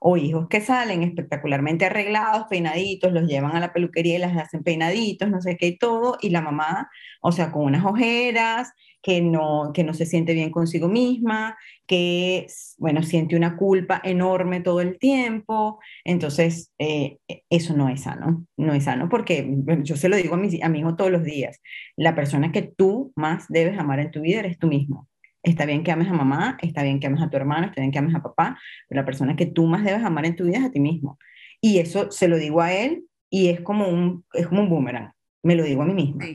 O 0.00 0.16
hijos 0.16 0.48
que 0.48 0.60
salen 0.60 1.02
espectacularmente 1.02 1.86
arreglados, 1.86 2.46
peinaditos, 2.48 3.12
los 3.12 3.26
llevan 3.26 3.56
a 3.56 3.60
la 3.60 3.72
peluquería 3.72 4.16
y 4.16 4.18
las 4.18 4.36
hacen 4.36 4.62
peinaditos, 4.62 5.28
no 5.28 5.40
sé 5.40 5.56
qué 5.56 5.68
y 5.68 5.78
todo, 5.78 6.18
y 6.20 6.30
la 6.30 6.40
mamá, 6.40 6.90
o 7.20 7.32
sea, 7.32 7.50
con 7.52 7.64
unas 7.64 7.84
ojeras, 7.84 8.72
que 9.02 9.20
no, 9.20 9.70
que 9.72 9.84
no 9.84 9.94
se 9.94 10.06
siente 10.06 10.34
bien 10.34 10.50
consigo 10.50 10.88
misma, 10.88 11.56
que, 11.86 12.46
bueno, 12.78 13.02
siente 13.02 13.36
una 13.36 13.56
culpa 13.56 14.00
enorme 14.04 14.60
todo 14.60 14.80
el 14.80 14.98
tiempo. 14.98 15.78
Entonces, 16.04 16.72
eh, 16.78 17.18
eso 17.48 17.76
no 17.76 17.88
es 17.88 18.02
sano, 18.02 18.46
no 18.56 18.74
es 18.74 18.84
sano 18.84 19.08
porque 19.08 19.48
yo 19.82 19.96
se 19.96 20.08
lo 20.08 20.16
digo 20.16 20.34
a 20.34 20.38
mi, 20.38 20.60
a 20.62 20.68
mi 20.68 20.80
hijo 20.80 20.96
todos 20.96 21.10
los 21.10 21.24
días, 21.24 21.60
la 21.96 22.14
persona 22.14 22.52
que 22.52 22.62
tú 22.62 23.12
más 23.16 23.46
debes 23.48 23.78
amar 23.78 24.00
en 24.00 24.10
tu 24.10 24.20
vida 24.20 24.40
eres 24.40 24.58
tú 24.58 24.66
mismo. 24.68 25.07
Está 25.42 25.66
bien 25.66 25.82
que 25.84 25.92
ames 25.92 26.08
a 26.08 26.12
mamá, 26.12 26.58
está 26.62 26.82
bien 26.82 27.00
que 27.00 27.06
ames 27.06 27.22
a 27.22 27.30
tu 27.30 27.36
hermano, 27.36 27.66
está 27.66 27.80
bien 27.80 27.92
que 27.92 27.98
ames 27.98 28.14
a 28.14 28.22
papá, 28.22 28.58
pero 28.88 29.00
la 29.00 29.04
persona 29.04 29.36
que 29.36 29.46
tú 29.46 29.66
más 29.66 29.84
debes 29.84 30.02
amar 30.02 30.26
en 30.26 30.36
tu 30.36 30.44
vida 30.44 30.58
es 30.58 30.64
a 30.64 30.70
ti 30.70 30.80
mismo. 30.80 31.18
Y 31.60 31.78
eso 31.78 32.10
se 32.10 32.28
lo 32.28 32.36
digo 32.36 32.60
a 32.60 32.72
él 32.72 33.04
y 33.30 33.48
es 33.48 33.60
como 33.60 33.88
un, 33.88 34.24
es 34.32 34.46
como 34.46 34.62
un 34.62 34.68
boomerang 34.68 35.12
me 35.42 35.54
lo 35.54 35.64
digo 35.64 35.82
a 35.82 35.86
mí 35.86 35.94
misma, 35.94 36.26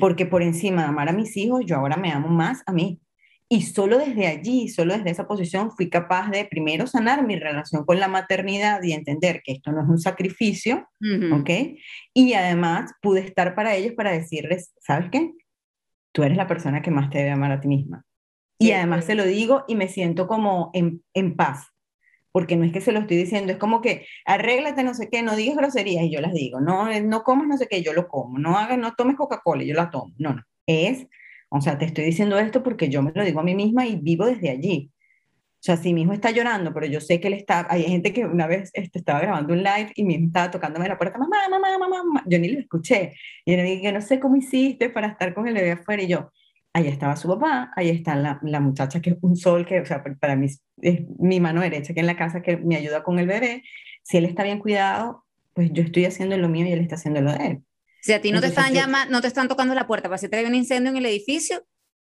Porque 0.00 0.26
por 0.26 0.42
encima 0.42 0.82
de 0.82 0.88
amar 0.88 1.08
a 1.08 1.12
mis 1.12 1.36
hijos, 1.36 1.64
yo 1.64 1.76
ahora 1.76 1.96
me 1.96 2.10
amo 2.10 2.28
más 2.28 2.62
a 2.66 2.72
mí. 2.72 3.00
Y 3.50 3.62
solo 3.62 3.96
desde 3.96 4.26
allí, 4.26 4.68
solo 4.68 4.94
desde 4.94 5.10
esa 5.10 5.26
posición, 5.26 5.70
fui 5.70 5.88
capaz 5.88 6.28
de 6.30 6.44
primero 6.44 6.86
sanar 6.86 7.26
mi 7.26 7.36
relación 7.36 7.84
con 7.84 7.98
la 7.98 8.08
maternidad 8.08 8.82
y 8.82 8.92
entender 8.92 9.40
que 9.42 9.52
esto 9.52 9.72
no 9.72 9.82
es 9.82 9.88
un 9.88 9.98
sacrificio, 9.98 10.86
¿ok? 11.32 11.50
Y 12.12 12.34
además 12.34 12.92
pude 13.00 13.20
estar 13.20 13.54
para 13.54 13.74
ellos 13.74 13.94
para 13.94 14.10
decirles, 14.10 14.74
¿sabes 14.80 15.08
qué? 15.10 15.32
Tú 16.12 16.22
eres 16.22 16.36
la 16.36 16.46
persona 16.46 16.82
que 16.82 16.90
más 16.90 17.10
te 17.10 17.18
debe 17.18 17.30
amar 17.30 17.52
a 17.52 17.60
ti 17.60 17.68
misma. 17.68 18.04
Y 18.58 18.72
además 18.72 19.04
se 19.04 19.14
lo 19.14 19.24
digo 19.24 19.64
y 19.68 19.76
me 19.76 19.88
siento 19.88 20.26
como 20.26 20.70
en, 20.74 21.02
en 21.14 21.36
paz 21.36 21.68
porque 22.32 22.56
no 22.56 22.64
es 22.64 22.72
que 22.72 22.80
se 22.80 22.92
lo 22.92 23.00
estoy 23.00 23.16
diciendo, 23.16 23.52
es 23.52 23.58
como 23.58 23.80
que 23.80 24.06
arréglate 24.24 24.84
no 24.84 24.94
sé 24.94 25.08
qué, 25.10 25.22
no 25.22 25.34
digas 25.34 25.56
groserías 25.56 26.04
y 26.04 26.10
yo 26.12 26.20
las 26.20 26.32
digo, 26.32 26.60
no, 26.60 26.88
no 27.00 27.22
comas 27.22 27.48
no 27.48 27.56
sé 27.56 27.66
qué, 27.68 27.82
yo 27.82 27.92
lo 27.92 28.06
como, 28.06 28.38
no 28.38 28.56
hagas, 28.56 28.78
no 28.78 28.94
tomes 28.94 29.16
Coca-Cola, 29.16 29.64
yo 29.64 29.74
la 29.74 29.90
tomo, 29.90 30.14
no, 30.18 30.34
no, 30.34 30.42
es, 30.66 31.06
o 31.48 31.60
sea, 31.60 31.78
te 31.78 31.86
estoy 31.86 32.04
diciendo 32.04 32.38
esto 32.38 32.62
porque 32.62 32.90
yo 32.90 33.02
me 33.02 33.12
lo 33.14 33.24
digo 33.24 33.40
a 33.40 33.42
mí 33.42 33.54
misma 33.54 33.86
y 33.86 33.96
vivo 33.96 34.26
desde 34.26 34.50
allí. 34.50 34.92
O 35.58 35.60
sea, 35.60 35.76
si 35.76 35.92
mi 35.92 36.02
hijo 36.02 36.12
está 36.12 36.30
llorando, 36.30 36.72
pero 36.72 36.86
yo 36.86 37.00
sé 37.00 37.18
que 37.18 37.26
él 37.26 37.34
está, 37.34 37.66
hay 37.68 37.82
gente 37.82 38.12
que 38.12 38.24
una 38.24 38.46
vez 38.46 38.70
este, 38.74 39.00
estaba 39.00 39.20
grabando 39.20 39.52
un 39.52 39.58
live 39.58 39.90
y 39.96 40.04
mi 40.04 40.14
hijo 40.14 40.26
estaba 40.26 40.52
tocándome 40.52 40.86
la 40.86 40.96
puerta, 40.96 41.18
mamá, 41.18 41.36
mamá, 41.50 41.78
mamá, 41.78 42.04
mamá, 42.04 42.22
yo 42.26 42.38
ni 42.38 42.48
lo 42.48 42.60
escuché. 42.60 43.14
Y 43.44 43.50
yo 43.50 43.56
le 43.56 43.64
dije, 43.64 43.90
no 43.90 44.00
sé 44.00 44.20
cómo 44.20 44.36
hiciste 44.36 44.88
para 44.88 45.08
estar 45.08 45.34
con 45.34 45.48
el 45.48 45.54
bebé 45.54 45.72
afuera. 45.72 46.00
Y 46.02 46.06
yo, 46.06 46.30
ahí 46.72 46.86
estaba 46.86 47.16
su 47.16 47.26
papá, 47.26 47.72
ahí 47.74 47.88
está 47.88 48.14
la, 48.14 48.38
la, 48.42 48.60
muchacha 48.60 49.00
que 49.00 49.10
es 49.10 49.16
un 49.20 49.36
sol, 49.36 49.66
que, 49.66 49.80
o 49.80 49.86
sea, 49.86 50.02
para 50.20 50.36
mí 50.36 50.46
es 50.80 51.00
mi 51.18 51.40
mano 51.40 51.60
derecha 51.60 51.92
que 51.92 52.00
en 52.00 52.06
la 52.06 52.16
casa 52.16 52.40
que 52.40 52.56
me 52.56 52.76
ayuda 52.76 53.02
con 53.02 53.18
el 53.18 53.26
bebé. 53.26 53.64
Si 54.04 54.16
él 54.16 54.26
está 54.26 54.44
bien 54.44 54.60
cuidado, 54.60 55.24
pues 55.54 55.72
yo 55.72 55.82
estoy 55.82 56.04
haciendo 56.04 56.36
lo 56.38 56.48
mío 56.48 56.66
y 56.66 56.72
él 56.72 56.80
está 56.80 56.94
haciendo 56.94 57.20
lo 57.20 57.32
de 57.32 57.46
él. 57.46 57.58
Si 58.00 58.12
a 58.12 58.20
ti 58.20 58.30
no 58.30 58.40
te 58.40 58.46
están 58.46 58.72
llamando, 58.72 59.12
no 59.12 59.20
te 59.20 59.26
están 59.26 59.48
tocando 59.48 59.74
la 59.74 59.88
puerta 59.88 60.08
para 60.08 60.18
si 60.18 60.28
te 60.28 60.36
hay 60.36 60.44
un 60.44 60.54
incendio 60.54 60.90
en 60.90 60.96
el 60.98 61.06
edificio, 61.06 61.64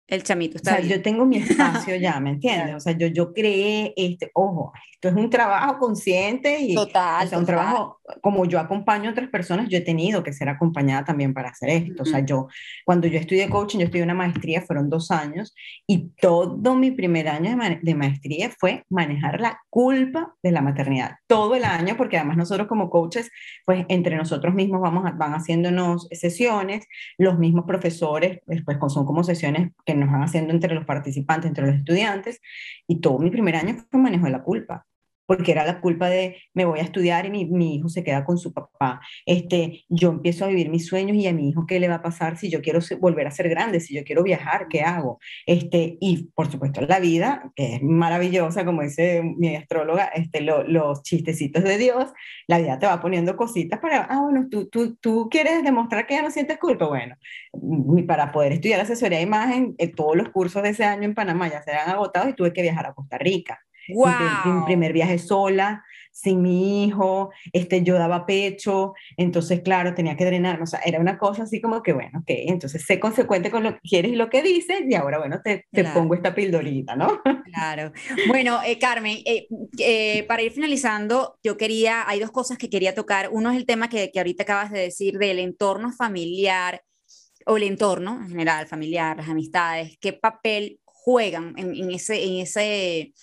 el 0.07 0.23
chamito 0.23 0.57
está 0.57 0.75
o 0.75 0.77
sea, 0.77 0.85
yo 0.85 1.01
tengo 1.01 1.25
mi 1.25 1.37
espacio 1.37 1.95
ya, 1.99 2.19
¿me 2.19 2.31
entiendes? 2.31 2.75
O 2.75 2.79
sea, 2.79 2.93
yo, 2.93 3.07
yo 3.07 3.33
creé 3.33 3.93
este, 3.95 4.31
ojo, 4.33 4.71
esto 4.93 5.09
es 5.09 5.15
un 5.15 5.29
trabajo 5.29 5.77
consciente 5.77 6.59
y 6.59 6.73
total, 6.73 7.27
o 7.27 7.29
sea, 7.29 7.37
un 7.37 7.45
trabajo, 7.45 7.99
como 8.21 8.45
yo 8.45 8.59
acompaño 8.59 9.09
a 9.09 9.11
otras 9.11 9.29
personas, 9.29 9.67
yo 9.69 9.77
he 9.77 9.81
tenido 9.81 10.23
que 10.23 10.33
ser 10.33 10.49
acompañada 10.49 11.05
también 11.05 11.33
para 11.33 11.49
hacer 11.49 11.69
esto. 11.69 12.03
O 12.03 12.05
sea, 12.05 12.21
yo, 12.21 12.47
cuando 12.85 13.07
yo 13.07 13.19
estudié 13.19 13.49
coaching, 13.49 13.79
yo 13.79 13.85
estudié 13.85 14.03
una 14.03 14.13
maestría, 14.13 14.61
fueron 14.61 14.89
dos 14.89 15.11
años, 15.11 15.53
y 15.85 16.09
todo 16.19 16.73
mi 16.75 16.91
primer 16.91 17.27
año 17.27 17.55
de, 17.55 17.79
de 17.81 17.95
maestría 17.95 18.49
fue 18.57 18.85
manejar 18.89 19.39
la 19.39 19.61
culpa 19.69 20.33
de 20.41 20.51
la 20.51 20.61
maternidad. 20.61 21.17
Todo 21.27 21.55
el 21.55 21.65
año, 21.65 21.95
porque 21.97 22.17
además 22.17 22.37
nosotros 22.37 22.67
como 22.67 22.89
coaches, 22.89 23.29
pues 23.65 23.85
entre 23.89 24.15
nosotros 24.15 24.55
mismos 24.55 24.81
vamos 24.81 25.03
van 25.15 25.33
haciéndonos 25.33 26.07
sesiones, 26.11 26.87
los 27.17 27.37
mismos 27.37 27.65
profesores, 27.65 28.39
después 28.47 28.77
son 28.87 29.05
como 29.05 29.23
sesiones 29.23 29.71
que 29.85 29.96
nos 29.97 30.11
van 30.11 30.23
haciendo 30.23 30.53
entre 30.53 30.73
los 30.73 30.85
participantes, 30.85 31.49
entre 31.49 31.67
los 31.67 31.75
estudiantes, 31.75 32.41
y 32.87 33.01
todo 33.01 33.19
mi 33.19 33.29
primer 33.29 33.55
año 33.55 33.75
fue 33.89 33.99
manejo 33.99 34.25
de 34.25 34.31
la 34.31 34.43
culpa 34.43 34.85
porque 35.27 35.51
era 35.51 35.65
la 35.65 35.79
culpa 35.81 36.09
de 36.09 36.37
me 36.53 36.65
voy 36.65 36.79
a 36.79 36.83
estudiar 36.83 37.25
y 37.25 37.29
mi, 37.29 37.45
mi, 37.45 37.75
hijo 37.75 37.89
se 37.89 38.03
queda 38.03 38.25
con 38.25 38.37
su 38.37 38.53
papá. 38.53 39.01
Este, 39.25 39.83
yo 39.89 40.09
empiezo 40.09 40.45
a 40.45 40.47
vivir 40.47 40.69
mis 40.69 40.87
sueños 40.87 41.15
y 41.17 41.27
a 41.27 41.33
mi 41.33 41.49
hijo 41.49 41.65
qué 41.67 41.79
le 41.79 41.87
va 41.87 41.95
a 41.95 42.01
pasar 42.01 42.37
si 42.37 42.49
yo 42.49 42.61
quiero 42.61 42.79
volver 42.99 43.27
a 43.27 43.31
ser 43.31 43.49
grande, 43.49 43.79
si 43.79 43.93
yo 43.93 44.03
quiero 44.03 44.23
viajar, 44.23 44.67
¿qué 44.69 44.81
hago? 44.81 45.19
Este, 45.45 45.97
y 45.99 46.29
por 46.33 46.49
supuesto 46.49 46.81
la 46.81 46.99
vida, 46.99 47.51
que 47.55 47.75
es 47.75 47.83
maravillosa, 47.83 48.65
como 48.65 48.81
dice 48.81 49.21
mi 49.37 49.55
astróloga, 49.55 50.05
este, 50.05 50.41
los 50.41 51.03
chistecitos 51.03 51.63
de 51.63 51.77
Dios, 51.77 52.11
la 52.47 52.59
vida 52.59 52.79
te 52.79 52.87
va 52.87 53.01
poniendo 53.01 53.35
cositas 53.35 53.79
para, 53.79 54.03
ah, 54.03 54.21
bueno, 54.21 54.47
tú, 54.49 54.67
tú, 54.69 54.95
tú 54.95 55.27
quieres 55.29 55.63
demostrar 55.63 56.07
que 56.07 56.15
ya 56.15 56.21
no 56.21 56.31
sientes 56.31 56.57
culpa, 56.57 56.87
bueno, 56.87 57.15
para 58.07 58.31
poder 58.31 58.53
estudiar 58.53 58.79
asesoría 58.79 59.17
de 59.17 59.25
imagen, 59.25 59.75
eh, 59.77 59.87
todos 59.93 60.15
los 60.15 60.29
cursos 60.29 60.63
de 60.63 60.69
ese 60.69 60.85
año 60.85 61.03
en 61.03 61.15
Panamá 61.15 61.49
ya 61.49 61.61
se 61.61 61.71
han 61.71 61.89
agotado 61.89 62.29
y 62.29 62.33
tuve 62.33 62.53
que 62.53 62.61
viajar 62.61 62.85
a 62.85 62.93
Costa 62.93 63.17
Rica. 63.17 63.59
Wow. 63.89 64.11
Mi 64.45 64.65
primer 64.65 64.93
viaje 64.93 65.17
sola, 65.19 65.83
sin 66.17 66.41
mi 66.41 66.83
hijo, 66.83 67.29
este, 67.53 67.83
yo 67.83 67.93
daba 67.93 68.25
pecho, 68.25 68.93
entonces, 69.17 69.61
claro, 69.61 69.93
tenía 69.93 70.17
que 70.17 70.25
drenar, 70.25 70.59
o 70.59 70.65
sea, 70.65 70.79
era 70.83 70.99
una 70.99 71.19
cosa 71.19 71.43
así 71.43 71.61
como 71.61 71.83
que, 71.83 71.93
bueno, 71.93 72.19
ok, 72.19 72.25
entonces 72.27 72.83
sé 72.85 72.99
consecuente 72.99 73.51
con 73.51 73.63
lo 73.63 73.73
que 73.73 73.81
quieres 73.87 74.13
y 74.13 74.15
lo 74.15 74.27
que 74.27 74.41
dices, 74.41 74.79
y 74.89 74.95
ahora, 74.95 75.19
bueno, 75.19 75.41
te, 75.43 75.65
te 75.71 75.83
pongo 75.83 76.15
esta 76.15 76.33
pildorita, 76.33 76.95
¿no? 76.95 77.21
Claro. 77.53 77.91
Bueno, 78.27 78.59
eh, 78.65 78.79
Carmen, 78.79 79.19
eh, 79.25 79.47
eh, 79.77 80.23
para 80.23 80.41
ir 80.41 80.51
finalizando, 80.51 81.37
yo 81.43 81.55
quería, 81.55 82.09
hay 82.09 82.19
dos 82.19 82.31
cosas 82.31 82.57
que 82.57 82.69
quería 82.69 82.95
tocar. 82.95 83.29
Uno 83.31 83.51
es 83.51 83.57
el 83.57 83.65
tema 83.65 83.87
que, 83.87 84.11
que 84.11 84.19
ahorita 84.19 84.43
acabas 84.43 84.71
de 84.71 84.79
decir 84.79 85.19
del 85.19 85.39
entorno 85.39 85.91
familiar 85.91 86.81
o 87.45 87.57
el 87.57 87.63
entorno 87.63 88.19
en 88.21 88.29
general, 88.29 88.67
familiar, 88.67 89.17
las 89.17 89.29
amistades, 89.29 89.97
qué 90.01 90.13
papel 90.13 90.79
juegan 90.83 91.53
en, 91.57 91.75
en 91.75 91.91
ese, 91.91 92.23
en 92.23 92.41
ese 92.41 93.13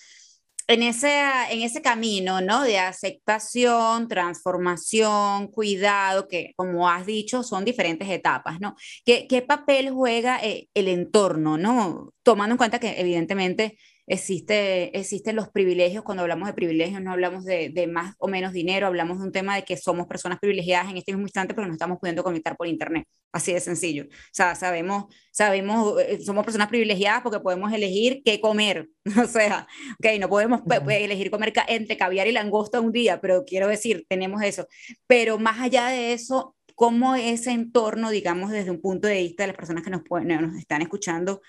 en 0.67 0.83
ese, 0.83 1.11
en 1.51 1.63
ese 1.63 1.83
camino, 1.83 2.41
¿no? 2.41 2.63
De 2.63 2.79
aceptación, 2.79 4.09
transformación, 4.09 5.49
cuidado, 5.49 6.29
que 6.29 6.53
como 6.57 6.89
has 6.89 7.07
dicho, 7.07 7.43
son 7.43 7.65
diferentes 7.65 8.09
etapas, 8.09 8.61
¿no? 8.61 8.75
¿Qué, 9.05 9.27
qué 9.29 9.43
papel 9.43 9.91
juega 9.91 10.39
eh, 10.43 10.69
el 10.75 10.89
entorno, 10.89 11.59
¿no? 11.59 12.13
Tomando 12.23 12.55
en 12.55 12.59
cuenta 12.59 12.79
que 12.81 13.01
evidentemente 13.01 13.79
existe, 14.07 14.97
existen 14.99 15.37
los 15.37 15.49
privilegios, 15.49 16.05
cuando 16.05 16.23
hablamos 16.23 16.47
de 16.47 16.55
privilegios 16.55 17.01
no 17.01 17.13
hablamos 17.13 17.45
de, 17.45 17.71
de, 17.71 17.87
más 17.87 18.15
o 18.19 18.29
menos 18.29 18.53
dinero, 18.53 18.87
hablamos 18.87 19.19
de 19.19 19.25
un 19.25 19.33
tema 19.33 19.57
de 19.57 19.65
que 19.65 19.77
somos 19.77 20.07
personas 20.07 20.39
privilegiadas 20.39 20.91
en 20.91 20.99
este 20.99 21.13
mismo 21.13 21.27
instante, 21.27 21.55
pero 21.55 21.67
nos 21.67 21.75
estamos 21.75 21.99
pudiendo 21.99 22.23
conectar 22.23 22.57
por 22.57 22.67
internet, 22.67 23.07
así 23.33 23.53
de 23.53 23.61
sencillo. 23.61 24.05
O 24.05 24.09
sea, 24.33 24.55
sabemos, 24.55 25.07
sabemos, 25.33 26.01
eh, 26.01 26.21
somos 26.25 26.45
personas 26.45 26.69
privilegiadas 26.69 27.23
porque 27.23 27.41
podemos 27.41 27.73
elegir 27.73 28.23
qué 28.25 28.41
comer, 28.41 28.89
o 29.25 29.27
sea, 29.27 29.67
ok, 29.99 30.21
no 30.21 30.29
podemos 30.29 30.61
elegir 30.89 31.31
comer 31.31 31.53
entre 31.69 31.97
caviar 31.97 32.27
y 32.27 32.33
langosta 32.33 32.81
un 32.81 32.93
día, 32.93 33.21
pero 33.21 33.45
quiero 33.45 33.69
decir, 33.69 34.05
tenemos 34.09 34.43
eso. 34.43 34.67
Pero 35.07 35.39
más 35.39 35.61
allá 35.61 35.89
de 35.89 36.13
eso, 36.13 36.55
cómo 36.75 37.15
ese 37.15 37.53
entorno, 37.53 38.11
digamos, 38.11 38.51
desde 38.51 38.71
un 38.71 38.81
punto 38.81 39.09
de 39.09 39.23
vista 39.23 39.45
de 39.45 39.49
las 39.49 39.57
personas 39.57 39.85
que 39.85 39.91
nos, 39.91 40.03
pueden, 40.03 40.29
nos 40.29 40.57
están 40.59 40.83
escuchando, 40.83 41.41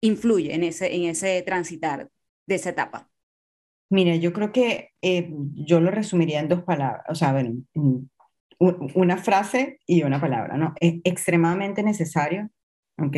influye 0.00 0.54
en 0.54 0.64
ese, 0.64 0.94
en 0.94 1.04
ese 1.04 1.42
transitar 1.42 2.08
de 2.46 2.54
esa 2.54 2.70
etapa? 2.70 3.10
Mira, 3.90 4.14
yo 4.16 4.32
creo 4.32 4.52
que 4.52 4.90
eh, 5.02 5.30
yo 5.54 5.80
lo 5.80 5.90
resumiría 5.90 6.40
en 6.40 6.48
dos 6.48 6.62
palabras, 6.62 7.04
o 7.08 7.14
sea, 7.14 7.32
ver, 7.32 7.50
una 8.58 9.16
frase 9.16 9.80
y 9.86 10.02
una 10.02 10.20
palabra, 10.20 10.56
¿no? 10.56 10.74
Es 10.80 10.96
extremadamente 11.04 11.82
necesario, 11.82 12.50
¿ok? 12.98 13.16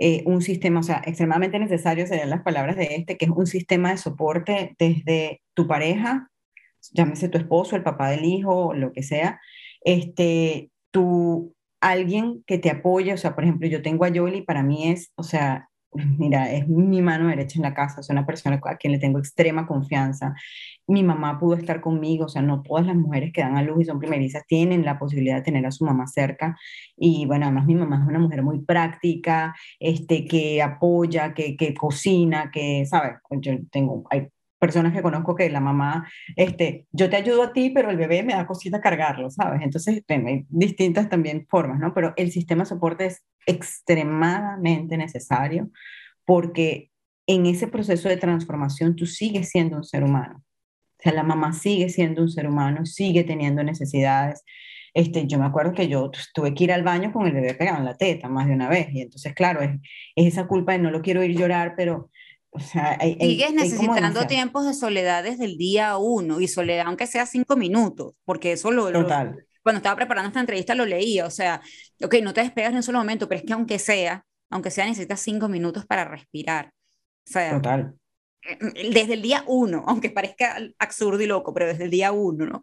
Eh, 0.00 0.22
un 0.26 0.42
sistema, 0.42 0.80
o 0.80 0.82
sea, 0.82 1.02
extremadamente 1.06 1.58
necesario 1.58 2.06
serían 2.06 2.30
las 2.30 2.42
palabras 2.42 2.76
de 2.76 2.96
este, 2.96 3.16
que 3.16 3.24
es 3.24 3.30
un 3.30 3.46
sistema 3.46 3.90
de 3.90 3.96
soporte 3.98 4.76
desde 4.78 5.42
tu 5.54 5.66
pareja, 5.66 6.30
llámese 6.92 7.28
tu 7.28 7.38
esposo, 7.38 7.74
el 7.76 7.82
papá 7.82 8.10
del 8.10 8.24
hijo, 8.24 8.74
lo 8.74 8.92
que 8.92 9.02
sea, 9.02 9.40
este, 9.80 10.70
tu, 10.90 11.54
alguien 11.80 12.44
que 12.46 12.58
te 12.58 12.70
apoye, 12.70 13.12
o 13.12 13.16
sea, 13.16 13.34
por 13.34 13.44
ejemplo, 13.44 13.68
yo 13.68 13.82
tengo 13.82 14.04
a 14.04 14.08
Yoli, 14.08 14.42
para 14.42 14.62
mí 14.62 14.90
es, 14.90 15.12
o 15.16 15.22
sea, 15.22 15.67
mira, 15.92 16.52
es 16.52 16.68
mi 16.68 17.02
mano 17.02 17.28
derecha 17.28 17.58
en 17.58 17.62
la 17.62 17.74
casa, 17.74 18.00
es 18.00 18.10
una 18.10 18.26
persona 18.26 18.60
a 18.64 18.76
quien 18.76 18.92
le 18.92 18.98
tengo 18.98 19.18
extrema 19.18 19.66
confianza. 19.66 20.34
Mi 20.86 21.02
mamá 21.02 21.38
pudo 21.38 21.56
estar 21.56 21.80
conmigo, 21.80 22.26
o 22.26 22.28
sea, 22.28 22.42
no 22.42 22.62
todas 22.62 22.86
las 22.86 22.96
mujeres 22.96 23.32
que 23.32 23.40
dan 23.42 23.56
a 23.56 23.62
luz 23.62 23.82
y 23.82 23.84
son 23.84 23.98
primerizas 23.98 24.46
tienen 24.46 24.84
la 24.84 24.98
posibilidad 24.98 25.36
de 25.36 25.42
tener 25.42 25.66
a 25.66 25.70
su 25.70 25.84
mamá 25.84 26.06
cerca. 26.06 26.56
Y 26.96 27.26
bueno, 27.26 27.46
además 27.46 27.66
mi 27.66 27.74
mamá 27.74 28.00
es 28.02 28.08
una 28.08 28.18
mujer 28.18 28.42
muy 28.42 28.60
práctica, 28.64 29.54
este, 29.80 30.24
que 30.24 30.62
apoya, 30.62 31.34
que, 31.34 31.56
que 31.56 31.74
cocina, 31.74 32.50
que, 32.52 32.86
¿sabes? 32.86 33.16
Yo 33.40 33.52
tengo, 33.70 34.04
hay 34.10 34.28
personas 34.58 34.92
que 34.92 35.02
conozco 35.02 35.34
que 35.34 35.48
la 35.50 35.60
mamá, 35.60 36.08
este, 36.36 36.86
yo 36.92 37.08
te 37.08 37.16
ayudo 37.16 37.44
a 37.44 37.52
ti, 37.52 37.70
pero 37.70 37.90
el 37.90 37.96
bebé 37.96 38.22
me 38.22 38.34
da 38.34 38.46
cosita 38.46 38.80
cargarlo, 38.80 39.30
¿sabes? 39.30 39.62
Entonces, 39.62 40.02
hay 40.08 40.46
distintas 40.48 41.08
también 41.08 41.46
formas, 41.48 41.78
¿no? 41.78 41.94
Pero 41.94 42.12
el 42.16 42.32
sistema 42.32 42.64
de 42.64 42.68
soporte 42.68 43.06
es 43.06 43.24
extremadamente 43.46 44.96
necesario 44.96 45.70
porque 46.24 46.90
en 47.26 47.46
ese 47.46 47.68
proceso 47.68 48.08
de 48.08 48.16
transformación 48.16 48.96
tú 48.96 49.06
sigues 49.06 49.50
siendo 49.50 49.76
un 49.76 49.84
ser 49.84 50.02
humano. 50.02 50.42
O 50.98 51.02
sea, 51.02 51.12
la 51.12 51.22
mamá 51.22 51.52
sigue 51.52 51.88
siendo 51.90 52.22
un 52.22 52.30
ser 52.30 52.48
humano, 52.48 52.84
sigue 52.84 53.22
teniendo 53.22 53.62
necesidades. 53.62 54.42
Este, 54.94 55.26
yo 55.26 55.38
me 55.38 55.46
acuerdo 55.46 55.72
que 55.74 55.88
yo 55.88 56.10
tuve 56.34 56.54
que 56.54 56.64
ir 56.64 56.72
al 56.72 56.82
baño 56.82 57.12
con 57.12 57.26
el 57.26 57.32
bebé 57.32 57.54
pegado 57.54 57.78
en 57.78 57.84
la 57.84 57.96
teta 57.96 58.28
más 58.28 58.48
de 58.48 58.54
una 58.54 58.68
vez. 58.68 58.88
Y 58.92 59.02
entonces, 59.02 59.34
claro, 59.34 59.60
es, 59.60 59.70
es 60.16 60.26
esa 60.26 60.46
culpa 60.48 60.72
de 60.72 60.78
no 60.78 60.90
lo 60.90 61.02
quiero 61.02 61.22
ir 61.22 61.36
llorar, 61.36 61.74
pero 61.76 62.10
o 62.50 62.60
sea, 62.60 62.98
Sigues 63.00 63.52
necesitando 63.52 64.26
tiempos 64.26 64.66
de 64.66 64.74
soledad 64.74 65.22
desde 65.22 65.44
el 65.44 65.56
día 65.56 65.96
uno 65.98 66.40
y 66.40 66.48
soledad 66.48 66.86
aunque 66.86 67.06
sea 67.06 67.26
cinco 67.26 67.56
minutos, 67.56 68.14
porque 68.24 68.52
eso 68.52 68.70
lo, 68.70 68.90
Total. 68.90 69.44
cuando 69.62 69.78
estaba 69.78 69.96
preparando 69.96 70.28
esta 70.28 70.40
entrevista 70.40 70.74
lo 70.74 70.86
leía, 70.86 71.26
o 71.26 71.30
sea, 71.30 71.60
ok, 72.02 72.16
no 72.22 72.32
te 72.32 72.40
despegas 72.40 72.70
en 72.70 72.76
un 72.76 72.82
solo 72.82 72.98
momento, 72.98 73.28
pero 73.28 73.40
es 73.40 73.46
que 73.46 73.52
aunque 73.52 73.78
sea, 73.78 74.24
aunque 74.50 74.70
sea 74.70 74.86
necesitas 74.86 75.20
cinco 75.20 75.48
minutos 75.48 75.86
para 75.86 76.04
respirar. 76.04 76.72
O 77.26 77.30
sea, 77.30 77.52
Total. 77.52 77.94
Eh, 78.42 78.90
desde 78.92 79.14
el 79.14 79.22
día 79.22 79.44
uno, 79.46 79.84
aunque 79.86 80.10
parezca 80.10 80.56
absurdo 80.78 81.20
y 81.20 81.26
loco, 81.26 81.52
pero 81.52 81.66
desde 81.66 81.84
el 81.84 81.90
día 81.90 82.12
uno, 82.12 82.46
¿no? 82.46 82.62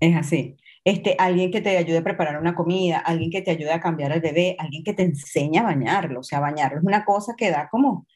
Es 0.00 0.16
así. 0.16 0.56
Este, 0.84 1.16
alguien 1.18 1.50
que 1.50 1.60
te 1.60 1.76
ayude 1.76 1.98
a 1.98 2.04
preparar 2.04 2.40
una 2.40 2.54
comida, 2.54 2.98
alguien 2.98 3.30
que 3.30 3.42
te 3.42 3.50
ayude 3.50 3.72
a 3.72 3.80
cambiar 3.80 4.12
al 4.12 4.20
bebé, 4.20 4.54
alguien 4.58 4.84
que 4.84 4.94
te 4.94 5.02
enseñe 5.02 5.58
a 5.58 5.64
bañarlo. 5.64 6.20
O 6.20 6.22
sea, 6.22 6.38
bañarlo 6.38 6.78
es 6.78 6.84
una 6.84 7.04
cosa 7.04 7.34
que 7.36 7.50
da 7.50 7.68
como, 7.68 8.06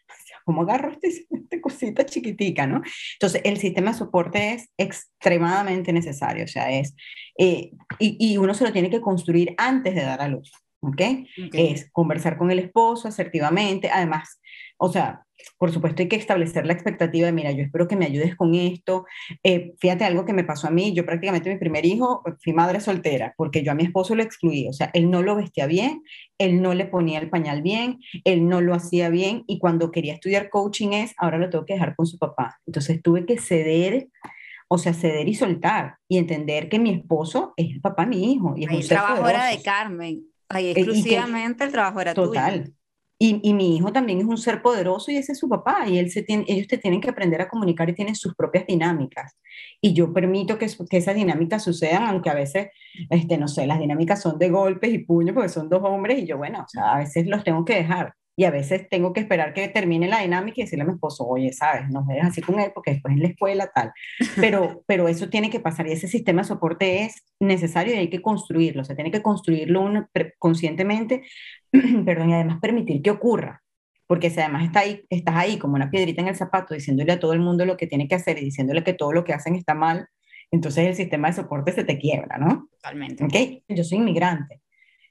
¿cómo 0.45 0.63
agarro 0.63 0.93
este, 0.93 1.27
esta 1.31 1.61
cosita 1.61 2.05
chiquitica, 2.07 2.67
no? 2.67 2.83
Entonces, 3.15 3.43
el 3.45 3.59
sistema 3.59 3.93
de 3.93 3.99
soporte 3.99 4.55
es 4.55 4.71
extremadamente 4.77 5.93
necesario, 5.93 6.45
o 6.45 6.49
sea, 6.49 6.71
es, 6.71 6.95
eh, 7.39 7.73
y, 7.99 8.17
y, 8.19 8.37
uno 8.37 8.55
se 8.55 8.65
lo 8.65 8.73
tiene 8.73 8.91
que 8.91 9.01
construir 9.01 9.55
antes 9.59 9.95
de 9.95 10.03
dar 10.03 10.21
a 10.21 10.29
luz. 10.29 10.53
¿ok? 10.83 11.01
Es 11.53 11.91
conversar 11.93 12.39
con 12.39 12.51
el 12.51 12.59
esposo 12.59 13.09
asertivamente, 13.09 13.91
además, 13.91 14.41
o 14.79 14.91
sea, 14.91 15.25
por 15.59 15.73
supuesto 15.73 16.03
hay 16.03 16.09
que 16.09 16.17
establecer 16.17 16.67
la 16.67 16.73
expectativa 16.73 17.27
de, 17.27 17.33
mira, 17.33 17.53
yo 17.53 17.63
espero 17.63 17.89
que 17.89 17.97
me 17.97 18.07
ayudes 18.07 18.37
con 18.37 18.55
esto. 18.55 19.05
Eh, 19.43 19.75
fíjate 19.79 20.05
algo 20.05 20.25
que 20.25 20.33
me 20.33 20.45
pasó 20.45 20.69
a 20.69 20.71
mí, 20.71 20.93
yo 20.93 21.05
prácticamente 21.05 21.51
mi 21.51 21.59
primer 21.59 21.85
hijo 21.85 22.23
fui 22.43 22.53
madre 22.53 22.81
soltera, 22.81 23.35
porque 23.37 23.63
yo 23.63 23.73
a 23.73 23.75
mi 23.75 23.85
esposo 23.85 24.15
lo 24.15 24.23
excluí, 24.23 24.69
o 24.69 24.73
sea, 24.73 24.91
él 24.95 25.11
no 25.11 25.23
lo 25.23 25.37
vestía 25.37 25.67
bien, 25.67 26.03
él 26.39 26.63
no 26.63 26.75
le 26.75 26.87
ponía 26.87 27.19
el 27.19 27.31
pañal 27.31 27.63
bien, 27.63 27.99
él 28.25 28.49
no 28.49 28.61
lo 28.61 28.75
hacía 28.75 29.09
bien 29.09 29.45
y 29.47 29.59
cuando 29.59 29.91
quería 29.91 30.15
estudiar 30.15 30.51
coaching 30.51 30.93
es, 30.93 31.15
ahora 31.19 31.39
lo 31.39 31.51
tengo 31.51 31.67
que 31.67 31.75
dejar 31.75 31.95
con 31.97 32.07
su 32.07 32.19
papá. 32.19 32.61
Entonces 32.67 33.03
tuve 33.03 33.27
que 33.27 33.39
ceder 33.39 34.09
o 34.73 34.79
sea, 34.79 34.95
ceder 34.95 35.29
y 35.29 35.35
soltar 35.35 35.97
y 36.07 36.17
entender 36.17 36.69
que 36.69 36.79
mi 36.79 36.91
esposo 36.91 37.55
es 37.57 37.71
el 37.73 37.81
papá 37.81 38.05
de 38.05 38.11
mi 38.11 38.33
hijo. 38.33 38.55
Y 38.57 38.73
es 38.73 38.87
trabajo 38.87 39.29
era 39.29 39.47
de 39.47 39.61
Carmen. 39.61 40.23
Ahí 40.49 40.67
eh, 40.67 40.75
exclusivamente 40.77 41.65
el 41.65 41.73
trabajo 41.73 42.01
era 42.01 42.15
total. 42.15 42.73
Y, 43.23 43.39
y, 43.43 43.53
mi 43.53 43.77
hijo 43.77 43.93
también 43.93 44.19
es 44.21 44.25
un 44.25 44.39
ser 44.39 44.63
poderoso 44.63 45.11
y 45.11 45.17
ese 45.19 45.33
es 45.33 45.39
su 45.39 45.47
papá. 45.47 45.87
Y 45.87 45.99
él 45.99 46.11
se 46.11 46.23
tiene, 46.23 46.45
ellos 46.49 46.67
te 46.67 46.79
tienen 46.79 47.03
que 47.03 47.11
aprender 47.11 47.43
a 47.43 47.49
comunicar 47.49 47.91
y 47.91 47.95
tienen 47.95 48.15
sus 48.15 48.35
propias 48.35 48.67
dinámicas. 48.67 49.37
Y 49.79 49.93
yo 49.93 50.13
permito 50.15 50.57
que, 50.57 50.69
que 50.89 50.97
esas 50.97 51.15
dinámicas 51.15 51.63
sucedan, 51.63 52.05
aunque 52.05 52.31
a 52.31 52.35
veces, 52.35 52.69
este, 53.11 53.37
no 53.37 53.47
sé, 53.47 53.67
las 53.67 53.79
dinámicas 53.79 54.23
son 54.23 54.39
de 54.39 54.49
golpes 54.49 54.95
y 54.95 55.01
puños 55.01 55.35
porque 55.35 55.51
son 55.51 55.69
dos 55.69 55.83
hombres 55.85 56.19
y 56.21 56.27
yo, 56.27 56.39
bueno, 56.39 56.63
o 56.65 56.69
sea, 56.69 56.95
a 56.95 56.99
veces 56.99 57.27
los 57.27 57.45
tengo 57.45 57.65
que 57.67 57.75
dejar 57.75 58.15
y 58.41 58.45
a 58.45 58.51
veces 58.51 58.89
tengo 58.89 59.13
que 59.13 59.21
esperar 59.21 59.53
que 59.53 59.69
termine 59.69 60.09
la 60.09 60.21
dinámica 60.21 60.61
y 60.61 60.65
decirle 60.65 60.85
a 60.85 60.87
mi 60.87 60.95
esposo, 60.95 61.27
oye, 61.27 61.53
sabes, 61.53 61.91
no 61.91 62.03
me 62.07 62.15
dejes 62.15 62.31
así 62.31 62.41
con 62.41 62.59
él 62.59 62.73
porque 62.75 62.93
después 62.93 63.13
en 63.13 63.21
la 63.21 63.29
escuela 63.29 63.71
tal. 63.75 63.93
Pero, 64.37 64.83
pero 64.87 65.09
eso 65.09 65.29
tiene 65.29 65.51
que 65.51 65.61
pasar 65.61 65.87
y 65.87 65.93
ese 65.93 66.09
sistema 66.09 66.41
de 66.41 66.49
soporte 66.49 67.03
es 67.05 67.23
necesario 67.39 67.95
y 67.95 67.99
hay 67.99 68.09
que 68.09 68.23
construirlo, 68.23 68.81
o 68.81 68.85
sea, 68.85 68.97
tiene 68.97 69.11
que 69.11 69.21
construirlo 69.21 70.09
conscientemente, 70.39 71.23
perdón, 72.05 72.31
y 72.31 72.35
además 72.35 72.59
permitir 72.61 73.03
que 73.03 73.11
ocurra. 73.11 73.63
Porque 74.07 74.31
si 74.31 74.41
además 74.41 74.65
está 74.65 74.81
ahí, 74.81 75.05
estás 75.09 75.37
ahí 75.37 75.59
como 75.59 75.77
una 75.77 75.91
piedrita 75.91 76.21
en 76.21 76.29
el 76.29 76.37
zapato 76.37 76.75
diciéndole 76.75 77.13
a 77.13 77.21
todo 77.21 77.33
el 77.33 77.41
mundo 77.41 77.65
lo 77.65 77.77
que 77.77 77.87
tiene 77.87 78.09
que 78.09 78.17
hacer 78.17 78.39
y 78.39 78.45
diciéndole 78.45 78.83
que 78.83 78.93
todo 78.93 79.13
lo 79.13 79.23
que 79.23 79.33
hacen 79.33 79.55
está 79.55 79.75
mal, 79.75 80.09
entonces 80.51 80.87
el 80.87 80.97
sistema 80.97 81.29
de 81.29 81.35
soporte 81.35 81.73
se 81.73 81.85
te 81.85 81.97
quiebra, 81.97 82.37
¿no? 82.39 82.69
Totalmente. 82.73 83.25
¿Okay? 83.25 83.63
Yo 83.69 83.85
soy 83.85 83.99
inmigrante 83.99 84.61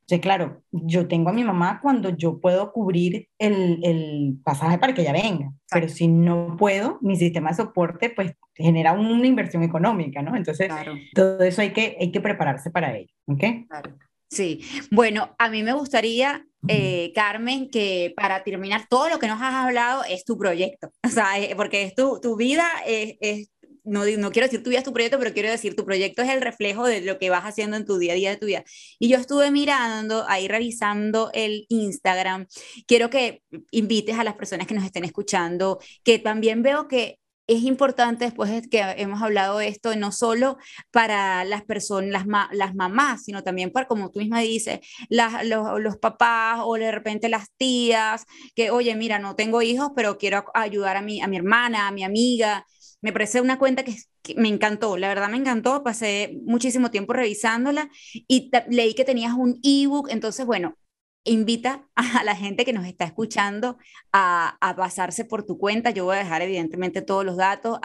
sea, 0.10 0.20
claro, 0.20 0.64
yo 0.72 1.08
tengo 1.08 1.30
a 1.30 1.34
mi 1.34 1.44
mamá 1.44 1.80
cuando 1.82 2.10
yo 2.10 2.40
puedo 2.40 2.74
cubrir 2.74 3.30
el, 3.38 3.80
el 3.84 4.40
pasaje 4.44 4.80
para 4.80 4.94
que 4.94 5.04
ella 5.04 5.14
venga, 5.14 5.54
pero 5.72 5.88
si 5.88 6.08
no 6.08 6.58
puedo, 6.58 6.98
mi 7.02 7.16
sistema 7.16 7.52
de 7.52 7.58
soporte 7.58 8.10
pues 8.10 8.34
genera 8.56 8.94
una 8.94 9.28
inversión 9.28 9.62
económica, 9.62 10.24
¿no? 10.24 10.36
Entonces, 10.36 10.72
todo 11.14 11.44
eso 11.44 11.62
hay 11.62 11.74
que, 11.74 11.96
hay 12.00 12.12
que 12.12 12.22
prepararse 12.22 12.72
para 12.72 12.98
ello, 12.98 13.14
¿ok? 13.28 13.44
Claro. 13.68 13.98
Sí, 14.32 14.62
bueno, 14.90 15.36
a 15.38 15.48
mí 15.50 15.62
me 15.62 15.74
gustaría, 15.74 16.44
eh, 16.68 17.12
Carmen, 17.16 17.70
que 17.70 18.14
para 18.16 18.44
terminar, 18.44 18.86
todo 18.90 19.10
lo 19.10 19.20
que 19.20 19.28
nos 19.28 19.42
has 19.42 19.54
hablado 19.54 20.04
es 20.04 20.26
tu 20.26 20.38
proyecto, 20.38 20.92
o 21.06 21.10
sea, 21.10 21.40
eh, 21.40 21.56
porque 21.56 21.84
es 21.84 21.96
tu, 21.96 22.20
tu 22.22 22.36
vida, 22.36 22.68
es, 22.86 23.16
es 23.22 23.50
no, 23.84 24.06
no 24.06 24.32
quiero 24.32 24.48
decir 24.48 24.64
tu 24.64 24.70
vida 24.70 24.80
es 24.80 24.86
tu 24.86 24.94
proyecto, 24.94 25.18
pero 25.20 25.34
quiero 25.34 25.50
decir 25.50 25.76
tu 25.76 25.86
proyecto 25.86 26.22
es 26.22 26.30
el 26.30 26.42
reflejo 26.42 26.86
de 26.86 27.02
lo 27.02 27.18
que 27.18 27.30
vas 27.30 27.44
haciendo 27.44 27.76
en 27.78 27.86
tu 27.86 27.98
día 27.98 28.14
a 28.14 28.16
día 28.16 28.30
de 28.30 28.38
tu 28.38 28.46
vida. 28.46 28.64
Y 29.00 29.10
yo 29.10 29.18
estuve 29.18 29.52
mirando, 29.52 30.26
ahí 30.28 30.48
revisando 30.48 31.32
el 31.34 31.66
Instagram. 31.70 32.48
Quiero 32.88 33.10
que 33.10 33.42
invites 33.72 34.18
a 34.18 34.24
las 34.24 34.36
personas 34.36 34.68
que 34.68 34.76
nos 34.76 34.86
estén 34.86 35.06
escuchando, 35.06 35.80
que 36.04 36.20
también 36.20 36.62
veo 36.62 36.88
que 36.88 37.20
es 37.50 37.64
importante 37.64 38.26
después 38.26 38.52
de 38.52 38.62
que 38.70 38.80
hemos 38.98 39.22
hablado 39.22 39.58
de 39.58 39.68
esto, 39.68 39.96
no 39.96 40.12
solo 40.12 40.58
para 40.92 41.44
las 41.44 41.64
personas, 41.64 42.26
las, 42.26 42.48
las 42.52 42.76
mamás, 42.76 43.24
sino 43.24 43.44
también 43.44 43.72
para, 43.72 43.88
como 43.88 44.12
tú 44.12 44.20
misma 44.20 44.40
dices, 44.40 44.80
las, 45.10 45.46
los, 45.46 45.98
papás 45.98 46.60
o 46.64 46.76
de 46.76 46.92
repente 46.92 47.28
las 47.30 47.52
tías, 47.58 48.26
que, 48.56 48.72
oye, 48.72 48.96
mira, 48.96 49.20
no 49.20 49.36
tengo 49.36 49.62
hijos, 49.62 49.92
pero 49.96 50.18
quiero 50.18 50.46
ayudar 50.54 50.98
a 50.98 51.02
mi, 51.02 51.22
a 51.22 51.28
mi 51.28 51.38
hermana, 51.38 51.88
a 51.88 51.92
mi 51.92 52.04
amiga, 52.04 52.66
me 53.02 53.14
parece 53.14 53.42
una 53.42 53.58
cuenta 53.58 53.84
que, 53.84 53.96
me 54.36 54.50
encantó, 54.50 54.98
la 54.98 55.08
verdad 55.08 55.30
me 55.30 55.38
encantó, 55.38 55.82
pasé 55.84 56.38
muchísimo 56.44 56.92
tiempo 56.92 57.14
revisándola 57.14 57.90
y 58.28 58.52
leí 58.70 58.94
que 58.94 59.06
tenías 59.06 59.34
un 59.34 59.60
ebook, 59.64 60.10
entonces 60.12 60.46
bueno, 60.46 60.76
invita 61.24 61.88
a 61.96 62.24
la 62.24 62.36
gente 62.36 62.66
que 62.66 62.74
nos 62.74 62.86
está 62.86 63.06
escuchando 63.06 63.78
a, 64.14 64.58
pasarse 64.78 65.26
por 65.26 65.44
tu 65.44 65.58
cuenta. 65.58 65.92
Yo 65.92 66.06
voy 66.06 66.16
a 66.16 66.20
dejar 66.20 66.42
evidentemente 66.42 67.02
todos 67.02 67.26
los 67.26 67.38
datos, 67.38 67.80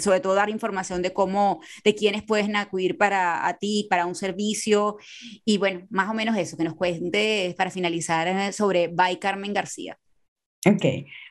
sobre 0.00 0.20
todo 0.20 0.34
dar 0.34 0.50
información 0.50 1.02
de 1.02 1.12
cómo, 1.12 1.60
de 1.84 1.94
quiénes 1.94 2.22
pueden 2.22 2.56
acudir 2.56 2.96
para 2.96 3.46
a 3.46 3.58
ti, 3.58 3.86
para 3.90 4.06
un 4.06 4.14
servicio. 4.14 4.96
Y 5.44 5.58
bueno, 5.58 5.86
más 5.90 6.10
o 6.10 6.14
menos 6.14 6.36
eso, 6.36 6.56
que 6.56 6.64
nos 6.64 6.74
cuentes 6.74 7.54
para 7.54 7.70
finalizar 7.70 8.28
eh, 8.28 8.52
sobre 8.52 8.88
By 8.88 9.18
Carmen 9.18 9.52
García. 9.52 9.99
Ok, 10.66 10.84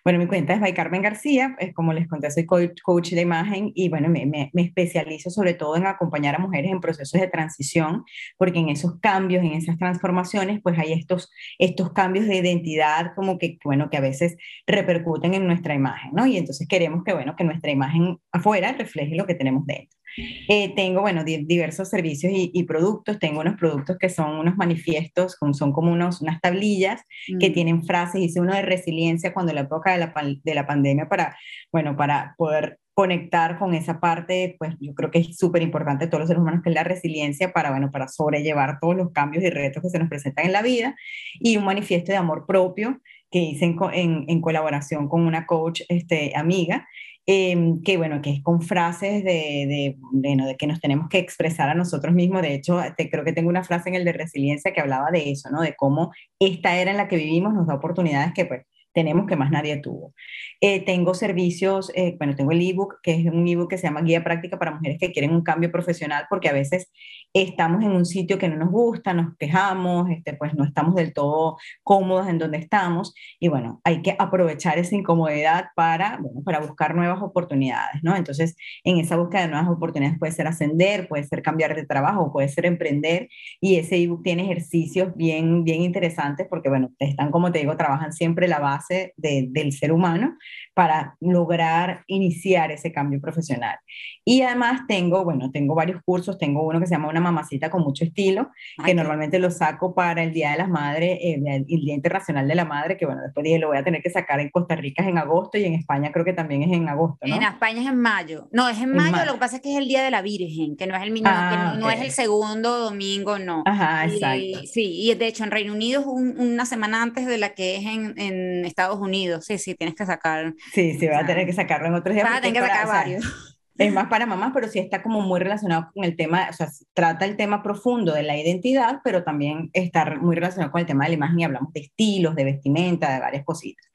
bueno, 0.03 0.17
mi 0.17 0.25
cuenta 0.25 0.53
es 0.55 0.59
by 0.59 0.73
Carmen 0.73 1.03
García, 1.03 1.55
es 1.59 1.71
como 1.75 1.93
les 1.93 2.07
conté, 2.07 2.31
soy 2.31 2.47
coach, 2.47 3.11
de 3.11 3.21
imagen 3.21 3.71
y 3.75 3.87
bueno, 3.87 4.09
me, 4.09 4.25
me, 4.25 4.49
especializo 4.55 5.29
sobre 5.29 5.53
todo 5.53 5.75
en 5.75 5.85
acompañar 5.85 6.33
a 6.33 6.39
mujeres 6.39 6.71
en 6.71 6.81
procesos 6.81 7.21
de 7.21 7.27
transición, 7.27 8.05
porque 8.37 8.57
en 8.57 8.69
esos 8.69 8.99
cambios, 8.99 9.43
en 9.43 9.51
esas 9.51 9.77
transformaciones, 9.77 10.61
pues 10.63 10.79
hay 10.79 10.93
estos, 10.93 11.29
estos 11.59 11.93
cambios 11.93 12.25
de 12.25 12.37
identidad 12.37 13.13
como 13.15 13.37
que, 13.37 13.59
bueno, 13.63 13.91
que 13.91 13.97
a 13.97 14.01
veces 14.01 14.35
repercuten 14.65 15.35
en 15.35 15.45
nuestra 15.45 15.75
imagen, 15.75 16.09
¿no? 16.13 16.25
Y 16.25 16.35
entonces 16.37 16.67
queremos 16.67 17.03
que, 17.03 17.13
bueno, 17.13 17.35
que 17.35 17.43
nuestra 17.43 17.69
imagen 17.69 18.17
afuera 18.31 18.71
refleje 18.73 19.15
lo 19.15 19.27
que 19.27 19.35
tenemos 19.35 19.63
dentro. 19.67 19.98
Eh, 20.47 20.73
tengo, 20.75 21.01
bueno, 21.01 21.23
diversos 21.23 21.89
servicios 21.89 22.31
y, 22.35 22.63
productos. 22.63 23.19
Tengo 23.19 23.41
unos 23.41 23.55
productos 23.57 23.97
que 23.97 24.09
son 24.09 24.35
unos 24.35 24.57
manifiestos, 24.57 25.37
son 25.53 25.71
como 25.71 25.91
unos, 25.91 26.21
unas 26.21 26.41
tablillas 26.41 27.01
que 27.39 27.49
mm. 27.49 27.53
tienen 27.53 27.83
frases. 27.83 28.21
Hice 28.21 28.41
uno 28.41 28.53
de 28.53 28.61
resiliencia 28.61 29.33
cuando 29.33 29.53
la 29.53 29.61
época 29.61 29.91
de 29.91 29.99
la, 29.99 30.13
de 30.43 30.55
la 30.55 30.67
pandemia 30.67 31.07
para, 31.07 31.37
bueno, 31.71 31.95
para 31.95 32.35
poder 32.37 32.79
conectar 32.93 33.57
con 33.57 33.73
esa 33.73 34.01
parte, 34.01 34.57
pues 34.59 34.75
yo 34.81 34.93
creo 34.93 35.09
que 35.09 35.19
es 35.19 35.37
súper 35.37 35.61
importante 35.61 36.07
todos 36.07 36.19
los 36.19 36.27
seres 36.27 36.41
humanos, 36.41 36.61
que 36.61 36.69
es 36.69 36.75
la 36.75 36.83
resiliencia 36.83 37.53
para, 37.53 37.71
bueno, 37.71 37.91
para 37.91 38.09
sobrellevar 38.09 38.77
todos 38.81 38.95
los 38.97 39.11
cambios 39.11 39.41
y 39.43 39.49
retos 39.49 39.81
que 39.81 39.89
se 39.89 39.99
nos 39.99 40.09
presentan 40.09 40.47
en 40.47 40.51
la 40.51 40.61
vida. 40.61 40.95
Y 41.39 41.55
un 41.55 41.63
manifiesto 41.63 42.11
de 42.11 42.17
amor 42.17 42.45
propio 42.45 42.99
que 43.31 43.39
hice 43.39 43.65
en, 43.65 43.77
en, 43.93 44.25
en 44.27 44.41
colaboración 44.41 45.07
con 45.07 45.21
una 45.21 45.45
coach 45.45 45.81
este, 45.87 46.33
amiga 46.35 46.87
Em, 47.31 47.83
que 47.83 47.95
bueno, 47.97 48.23
que 48.23 48.31
es 48.31 48.41
con 48.41 48.59
frases 48.63 49.23
de, 49.23 49.67
de, 49.67 49.95
de, 50.13 50.57
que 50.57 50.65
nos 50.65 50.79
tenemos 50.79 51.09
que 51.09 51.19
expresar 51.19 51.69
a 51.69 51.75
nosotros 51.75 52.15
mismos. 52.15 52.41
De 52.41 52.55
hecho, 52.55 52.81
creo 52.97 53.23
que 53.23 53.33
tengo 53.33 53.49
una 53.49 53.63
frase 53.63 53.89
en 53.89 53.95
el 53.95 54.03
de 54.03 54.13
resiliencia 54.13 54.73
que 54.73 54.81
hablaba 54.81 55.11
de 55.11 55.29
eso, 55.29 55.51
¿no? 55.51 55.61
De 55.61 55.75
cómo 55.75 56.11
esta 56.39 56.75
era 56.79 56.89
en 56.89 56.97
la 56.97 57.07
que 57.07 57.17
vivimos 57.17 57.53
nos 57.53 57.67
da 57.67 57.75
oportunidades 57.75 58.33
que 58.33 58.45
pues 58.45 58.65
tenemos 58.93 59.27
que 59.27 59.35
más 59.35 59.51
nadie 59.51 59.77
tuvo. 59.77 60.15
Eh, 60.59 60.83
tengo 60.83 61.13
servicios, 61.13 61.91
eh, 61.93 62.15
bueno, 62.17 62.35
tengo 62.35 62.51
el 62.51 62.67
ebook, 62.67 62.95
que 63.03 63.11
es 63.11 63.25
un 63.27 63.47
ebook 63.47 63.69
que 63.69 63.77
se 63.77 63.83
llama 63.85 64.01
Guía 64.01 64.23
Práctica 64.23 64.57
para 64.57 64.71
Mujeres 64.71 64.97
que 64.99 65.11
quieren 65.11 65.31
un 65.31 65.43
cambio 65.43 65.71
profesional, 65.71 66.25
porque 66.31 66.49
a 66.49 66.53
veces 66.53 66.91
estamos 67.33 67.83
en 67.83 67.91
un 67.91 68.05
sitio 68.05 68.37
que 68.37 68.49
no 68.49 68.55
nos 68.55 68.71
gusta, 68.71 69.13
nos 69.13 69.35
quejamos, 69.37 70.09
este, 70.09 70.33
pues 70.33 70.53
no 70.55 70.63
estamos 70.63 70.95
del 70.95 71.13
todo 71.13 71.57
cómodos 71.83 72.27
en 72.27 72.39
donde 72.39 72.57
estamos, 72.57 73.13
y 73.39 73.47
bueno, 73.47 73.81
hay 73.83 74.01
que 74.01 74.15
aprovechar 74.17 74.79
esa 74.79 74.95
incomodidad 74.95 75.67
para, 75.75 76.17
bueno, 76.21 76.41
para 76.43 76.59
buscar 76.59 76.95
nuevas 76.95 77.21
oportunidades, 77.21 78.01
¿no? 78.03 78.15
Entonces, 78.15 78.55
en 78.83 78.97
esa 78.97 79.15
búsqueda 79.15 79.41
de 79.41 79.49
nuevas 79.49 79.69
oportunidades 79.69 80.17
puede 80.17 80.31
ser 80.31 80.47
ascender, 80.47 81.07
puede 81.07 81.23
ser 81.23 81.41
cambiar 81.41 81.75
de 81.75 81.85
trabajo, 81.85 82.31
puede 82.31 82.49
ser 82.49 82.65
emprender, 82.65 83.29
y 83.61 83.75
ese 83.75 83.97
ebook 83.97 84.23
tiene 84.23 84.43
ejercicios 84.43 85.15
bien, 85.15 85.63
bien 85.63 85.81
interesantes, 85.81 86.47
porque 86.49 86.69
bueno, 86.69 86.91
están, 86.99 87.31
como 87.31 87.51
te 87.51 87.59
digo, 87.59 87.77
trabajan 87.77 88.11
siempre 88.13 88.47
la 88.47 88.59
base 88.59 89.13
del 89.17 89.71
ser 89.71 89.91
humano 89.91 90.37
para 90.73 91.15
lograr 91.19 92.03
iniciar 92.07 92.71
ese 92.71 92.91
cambio 92.91 93.19
profesional. 93.19 93.77
Y 94.25 94.41
además 94.41 94.81
tengo, 94.87 95.23
bueno, 95.23 95.51
tengo 95.51 95.75
varios 95.75 96.01
cursos, 96.03 96.37
tengo 96.37 96.65
uno 96.65 96.79
que 96.79 96.85
se 96.87 96.95
llama 96.95 97.09
Una 97.09 97.18
mamacita 97.19 97.69
con 97.69 97.83
mucho 97.83 98.03
estilo, 98.03 98.51
que 98.83 98.93
normalmente 98.93 99.39
lo 99.39 99.51
saco 99.51 99.93
para 99.93 100.23
el 100.23 100.33
Día 100.33 100.51
de 100.51 100.57
las 100.57 100.69
Madres, 100.69 101.17
eh, 101.21 101.39
el 101.45 101.65
Día 101.65 101.93
Internacional 101.93 102.47
de 102.47 102.55
la 102.55 102.65
Madre, 102.65 102.97
que 102.97 103.05
bueno, 103.05 103.21
después 103.21 103.43
dije, 103.43 103.59
lo 103.59 103.67
voy 103.67 103.77
a 103.77 103.83
tener 103.83 104.01
que 104.01 104.09
sacar 104.09 104.39
en 104.39 104.49
Costa 104.49 104.75
Rica 104.75 105.03
es 105.03 105.09
en 105.09 105.17
agosto 105.17 105.57
y 105.57 105.65
en 105.65 105.73
España 105.73 106.11
creo 106.11 106.25
que 106.25 106.33
también 106.33 106.63
es 106.63 106.71
en 106.71 106.87
agosto, 106.89 107.25
¿no? 107.25 107.35
En 107.35 107.43
España 107.43 107.81
es 107.81 107.87
en 107.87 107.99
mayo. 107.99 108.47
No, 108.51 108.67
es 108.69 108.79
en, 108.79 108.95
mayo, 108.95 109.25
lo 109.25 109.33
que 109.33 109.39
pasa 109.39 109.57
es 109.57 109.61
que 109.61 109.73
es 109.73 109.77
el 109.77 109.87
Día 109.87 110.03
de 110.03 110.11
la 110.11 110.21
Virgen, 110.21 110.75
que 110.75 110.87
no 110.87 110.95
es 110.95 111.03
el 111.03 111.11
mismo, 111.11 111.29
ah, 111.31 111.75
no, 111.77 111.89
es 111.89 112.01
el 112.01 112.11
segundo 112.11 112.79
domingo, 112.79 113.39
no. 113.39 113.63
Ajá, 113.65 114.05
exacto. 114.05 114.61
Sí, 114.65 115.09
y 115.09 115.13
de 115.13 115.27
hecho 115.27 115.43
en 115.43 115.51
Reino 115.51 115.73
Unido 115.73 116.01
es 116.01 116.07
una 116.07 116.65
semana 116.65 117.01
antes 117.01 117.25
de 117.25 117.37
la 117.37 117.53
que 117.53 117.77
es 117.77 117.85
en, 117.85 118.13
en 118.17 118.65
Estados 118.65 118.99
Unidos. 118.99 119.45
Sí, 119.45 119.57
sí, 119.57 119.75
tienes 119.75 119.95
que 119.95 120.05
sacar. 120.05 120.53
Sí, 120.73 120.97
sí, 120.99 121.07
va 121.07 121.19
a 121.19 121.25
tener 121.25 121.45
que 121.45 121.53
sacarlo 121.53 121.87
en 121.87 121.95
otros 121.95 122.15
días. 122.15 122.27
Va 122.27 122.37
a 122.37 122.41
tener 122.41 122.61
que 122.61 122.67
sacar 122.67 122.87
varios. 122.87 123.58
Es 123.79 123.93
más 123.93 124.07
para 124.07 124.25
mamás, 124.25 124.51
pero 124.53 124.67
sí 124.67 124.77
está 124.77 125.01
como 125.01 125.21
muy 125.21 125.39
relacionado 125.39 125.89
con 125.93 126.03
el 126.03 126.17
tema, 126.17 126.47
o 126.49 126.53
sea, 126.53 126.67
trata 126.93 127.25
el 127.25 127.37
tema 127.37 127.63
profundo 127.63 128.13
de 128.13 128.23
la 128.23 128.37
identidad, 128.37 128.99
pero 129.03 129.23
también 129.23 129.69
está 129.71 130.17
muy 130.19 130.35
relacionado 130.35 130.71
con 130.71 130.81
el 130.81 130.87
tema 130.87 131.05
de 131.05 131.11
la 131.11 131.15
imagen 131.15 131.39
y 131.39 131.43
hablamos 131.45 131.71
de 131.71 131.81
estilos, 131.81 132.35
de 132.35 132.43
vestimenta, 132.43 133.13
de 133.13 133.21
varias 133.21 133.45
cositas. 133.45 133.89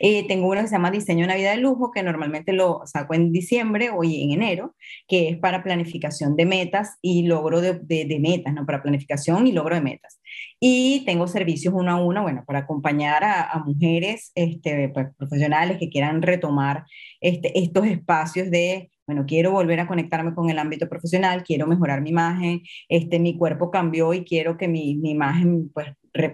Eh, 0.00 0.26
tengo 0.26 0.48
uno 0.48 0.62
que 0.62 0.68
se 0.68 0.74
llama 0.74 0.90
Diseño 0.90 1.22
de 1.22 1.28
Navidad 1.28 1.52
de 1.52 1.58
Lujo, 1.58 1.90
que 1.90 2.02
normalmente 2.02 2.52
lo 2.52 2.82
saco 2.86 3.14
en 3.14 3.30
diciembre 3.32 3.90
o 3.90 4.04
en 4.04 4.30
enero, 4.30 4.74
que 5.06 5.28
es 5.28 5.38
para 5.38 5.62
planificación 5.62 6.34
de 6.36 6.46
metas 6.46 6.96
y 7.02 7.26
logro 7.26 7.60
de, 7.60 7.74
de, 7.82 8.18
metas, 8.20 8.54
¿no? 8.54 8.64
Para 8.64 8.82
planificación 8.82 9.46
y 9.46 9.52
logro 9.52 9.74
de 9.74 9.80
metas. 9.82 10.20
Y 10.60 11.04
tengo 11.04 11.26
servicios 11.26 11.74
uno 11.76 11.92
a 11.92 12.02
uno, 12.02 12.22
bueno, 12.22 12.44
para 12.46 12.60
acompañar 12.60 13.24
a, 13.24 13.42
a 13.42 13.58
mujeres 13.64 14.32
este, 14.34 14.88
pues, 14.90 15.08
profesionales 15.16 15.78
que 15.78 15.90
quieran 15.90 16.22
retomar 16.22 16.84
este, 17.20 17.58
estos 17.58 17.86
espacios 17.86 18.50
de 18.50 18.90
bueno, 19.06 19.24
quiero 19.26 19.52
volver 19.52 19.80
a 19.80 19.86
conectarme 19.86 20.34
con 20.34 20.50
el 20.50 20.58
ámbito 20.58 20.88
profesional, 20.88 21.44
quiero 21.44 21.66
mejorar 21.66 22.00
mi 22.02 22.10
imagen, 22.10 22.62
este, 22.88 23.18
mi 23.18 23.36
cuerpo 23.36 23.70
cambió 23.70 24.12
y 24.14 24.24
quiero 24.24 24.56
que 24.56 24.68
mi, 24.68 24.96
mi 24.96 25.10
imagen 25.10 25.70
pues, 25.72 25.88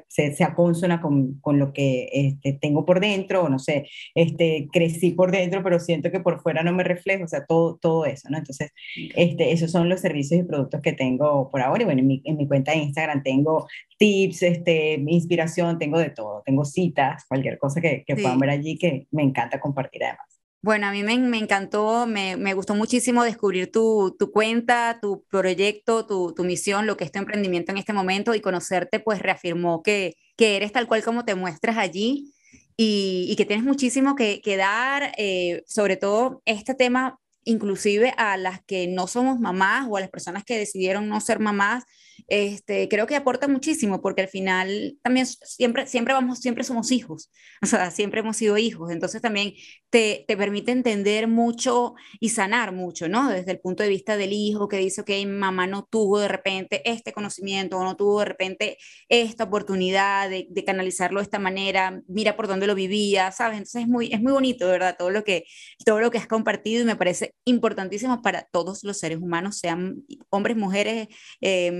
se, 0.08 0.34
sea 0.34 0.54
consona 0.54 1.00
con, 1.00 1.38
con, 1.40 1.58
lo 1.58 1.72
que 1.72 2.08
este, 2.12 2.52
tengo 2.54 2.84
por 2.84 3.00
dentro, 3.00 3.44
o 3.44 3.48
no 3.48 3.58
sé, 3.58 3.88
este, 4.14 4.68
crecí 4.72 5.10
por 5.10 5.30
dentro, 5.30 5.62
pero 5.62 5.78
siento 5.80 6.10
que 6.10 6.20
por 6.20 6.40
fuera 6.40 6.62
no 6.62 6.72
me 6.72 6.84
reflejo, 6.84 7.24
o 7.24 7.28
sea, 7.28 7.44
todo, 7.46 7.78
todo 7.80 8.06
eso, 8.06 8.28
¿no? 8.30 8.38
Entonces, 8.38 8.70
este, 9.16 9.52
esos 9.52 9.70
son 9.70 9.88
los 9.88 10.00
servicios 10.00 10.40
y 10.40 10.44
productos 10.44 10.80
que 10.80 10.92
tengo 10.92 11.50
por 11.50 11.60
ahora, 11.60 11.82
y 11.82 11.84
bueno, 11.84 12.00
en 12.00 12.06
mi, 12.06 12.22
en 12.24 12.36
mi 12.36 12.46
cuenta 12.46 12.72
de 12.72 12.78
Instagram 12.78 13.22
tengo 13.22 13.66
tips, 13.98 14.42
este, 14.42 14.94
inspiración, 15.06 15.78
tengo 15.78 15.98
de 15.98 16.10
todo, 16.10 16.42
tengo 16.44 16.64
citas, 16.64 17.24
cualquier 17.28 17.58
cosa 17.58 17.80
que, 17.80 18.04
que 18.06 18.16
puedan 18.16 18.38
ver 18.38 18.50
allí 18.50 18.78
que 18.78 19.06
me 19.10 19.22
encanta 19.22 19.60
compartir 19.60 20.04
además. 20.04 20.31
Bueno, 20.64 20.86
a 20.86 20.92
mí 20.92 21.02
me, 21.02 21.18
me 21.18 21.38
encantó, 21.38 22.06
me, 22.06 22.54
gustó 22.54 22.76
muchísimo 22.76 23.24
descubrir 23.24 23.72
tu, 23.72 24.14
tu 24.16 24.30
cuenta, 24.30 25.00
tu 25.02 25.24
proyecto, 25.28 26.06
tu, 26.06 26.44
misión, 26.44 26.86
lo 26.86 26.96
que 26.96 27.02
es 27.02 27.10
tu 27.10 27.18
emprendimiento 27.18 27.72
en 27.72 27.78
este 27.78 27.92
momento 27.92 28.32
y 28.32 28.40
conocerte, 28.40 29.00
pues 29.00 29.18
reafirmó 29.18 29.82
que, 29.82 30.14
que 30.36 30.54
eres 30.56 30.70
tal 30.70 30.86
cual 30.86 31.02
como 31.02 31.24
te 31.24 31.34
muestras 31.34 31.78
allí 31.78 32.32
y, 32.76 33.26
y 33.28 33.34
que 33.34 33.44
tienes 33.44 33.64
muchísimo 33.64 34.14
que, 34.14 34.40
que 34.40 34.56
dar, 34.56 35.12
eh, 35.18 35.64
sobre 35.66 35.96
todo 35.96 36.42
este 36.44 36.74
tema, 36.74 37.18
inclusive 37.42 38.14
a 38.16 38.36
las 38.36 38.62
que 38.64 38.86
no 38.86 39.08
somos 39.08 39.40
mamás 39.40 39.88
o 39.90 39.96
a 39.96 40.00
las 40.00 40.10
personas 40.10 40.44
que 40.44 40.58
decidieron 40.58 41.08
no 41.08 41.20
ser 41.20 41.40
mamás, 41.40 41.84
este, 42.28 42.88
creo 42.88 43.06
que 43.06 43.16
aporta 43.16 43.48
muchísimo 43.48 44.00
porque 44.00 44.22
al 44.22 44.28
final 44.28 44.98
también 45.02 45.26
siempre, 45.26 45.86
siempre 45.86 46.14
vamos, 46.14 46.40
siempre 46.40 46.64
somos 46.64 46.90
hijos, 46.90 47.30
o 47.62 47.66
sea, 47.66 47.90
siempre 47.90 48.20
hemos 48.20 48.36
sido 48.36 48.58
hijos, 48.58 48.90
entonces 48.90 49.20
también 49.22 49.54
te, 49.90 50.24
te 50.26 50.36
permite 50.36 50.72
entender 50.72 51.28
mucho 51.28 51.94
y 52.20 52.30
sanar 52.30 52.72
mucho, 52.72 53.08
¿no? 53.08 53.28
Desde 53.30 53.52
el 53.52 53.60
punto 53.60 53.82
de 53.82 53.88
vista 53.88 54.16
del 54.16 54.32
hijo 54.32 54.68
que 54.68 54.78
dice, 54.78 55.04
que 55.04 55.24
mamá 55.26 55.66
no 55.66 55.84
tuvo 55.84 56.18
de 56.18 56.28
repente 56.28 56.82
este 56.90 57.12
conocimiento 57.12 57.78
o 57.78 57.84
no 57.84 57.96
tuvo 57.96 58.20
de 58.20 58.26
repente 58.26 58.78
esta 59.08 59.44
oportunidad 59.44 60.30
de, 60.30 60.46
de, 60.50 60.64
canalizarlo 60.64 61.20
de 61.20 61.24
esta 61.24 61.38
manera, 61.38 62.02
mira 62.06 62.36
por 62.36 62.48
dónde 62.48 62.66
lo 62.66 62.74
vivía, 62.74 63.32
¿sabes? 63.32 63.58
Entonces 63.58 63.82
es 63.82 63.88
muy, 63.88 64.12
es 64.12 64.20
muy 64.20 64.32
bonito, 64.32 64.66
¿verdad? 64.68 64.96
Todo 64.98 65.10
lo, 65.10 65.24
que, 65.24 65.44
todo 65.84 66.00
lo 66.00 66.10
que 66.10 66.18
has 66.18 66.26
compartido 66.26 66.82
y 66.82 66.84
me 66.84 66.96
parece 66.96 67.34
importantísimo 67.44 68.22
para 68.22 68.48
todos 68.50 68.84
los 68.84 68.98
seres 68.98 69.18
humanos, 69.18 69.58
sean 69.58 70.02
hombres, 70.30 70.56
mujeres, 70.56 71.08
eh, 71.40 71.70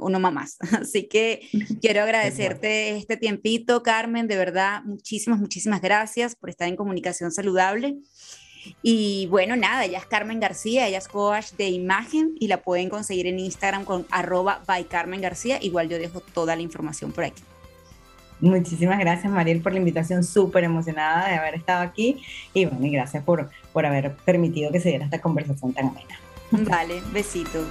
o 0.00 0.08
no 0.10 0.20
mamás. 0.20 0.58
Así 0.80 1.08
que 1.08 1.48
quiero 1.80 2.02
agradecerte 2.02 2.96
este 2.96 3.16
tiempito, 3.16 3.82
Carmen, 3.82 4.26
de 4.26 4.36
verdad, 4.36 4.82
muchísimas, 4.84 5.40
muchísimas 5.40 5.80
gracias 5.80 6.34
por 6.34 6.50
estar 6.50 6.68
en 6.68 6.76
comunicación 6.76 7.30
saludable. 7.32 7.96
Y 8.82 9.26
bueno, 9.30 9.56
nada, 9.56 9.84
ella 9.84 9.98
es 9.98 10.06
Carmen 10.06 10.40
García, 10.40 10.86
ella 10.86 10.98
es 10.98 11.08
coach 11.08 11.52
de 11.58 11.68
imagen 11.68 12.34
y 12.40 12.48
la 12.48 12.62
pueden 12.62 12.88
conseguir 12.88 13.26
en 13.26 13.38
Instagram 13.38 13.84
con 13.84 14.06
arroba 14.10 14.62
by 14.66 14.84
Carmen 14.84 15.20
García. 15.20 15.58
Igual 15.60 15.88
yo 15.88 15.98
dejo 15.98 16.20
toda 16.20 16.56
la 16.56 16.62
información 16.62 17.12
por 17.12 17.24
aquí. 17.24 17.42
Muchísimas 18.40 18.98
gracias, 18.98 19.32
Mariel, 19.32 19.60
por 19.60 19.72
la 19.72 19.78
invitación, 19.78 20.24
súper 20.24 20.64
emocionada 20.64 21.28
de 21.28 21.36
haber 21.36 21.54
estado 21.54 21.82
aquí 21.82 22.22
y 22.52 22.64
bueno, 22.66 22.84
y 22.86 22.90
gracias 22.90 23.22
por, 23.22 23.50
por 23.72 23.86
haber 23.86 24.16
permitido 24.24 24.72
que 24.72 24.80
se 24.80 24.88
diera 24.88 25.04
esta 25.04 25.20
conversación 25.20 25.72
tan 25.72 25.88
amena. 25.88 26.18
Vale, 26.50 27.02
besitos. 27.12 27.66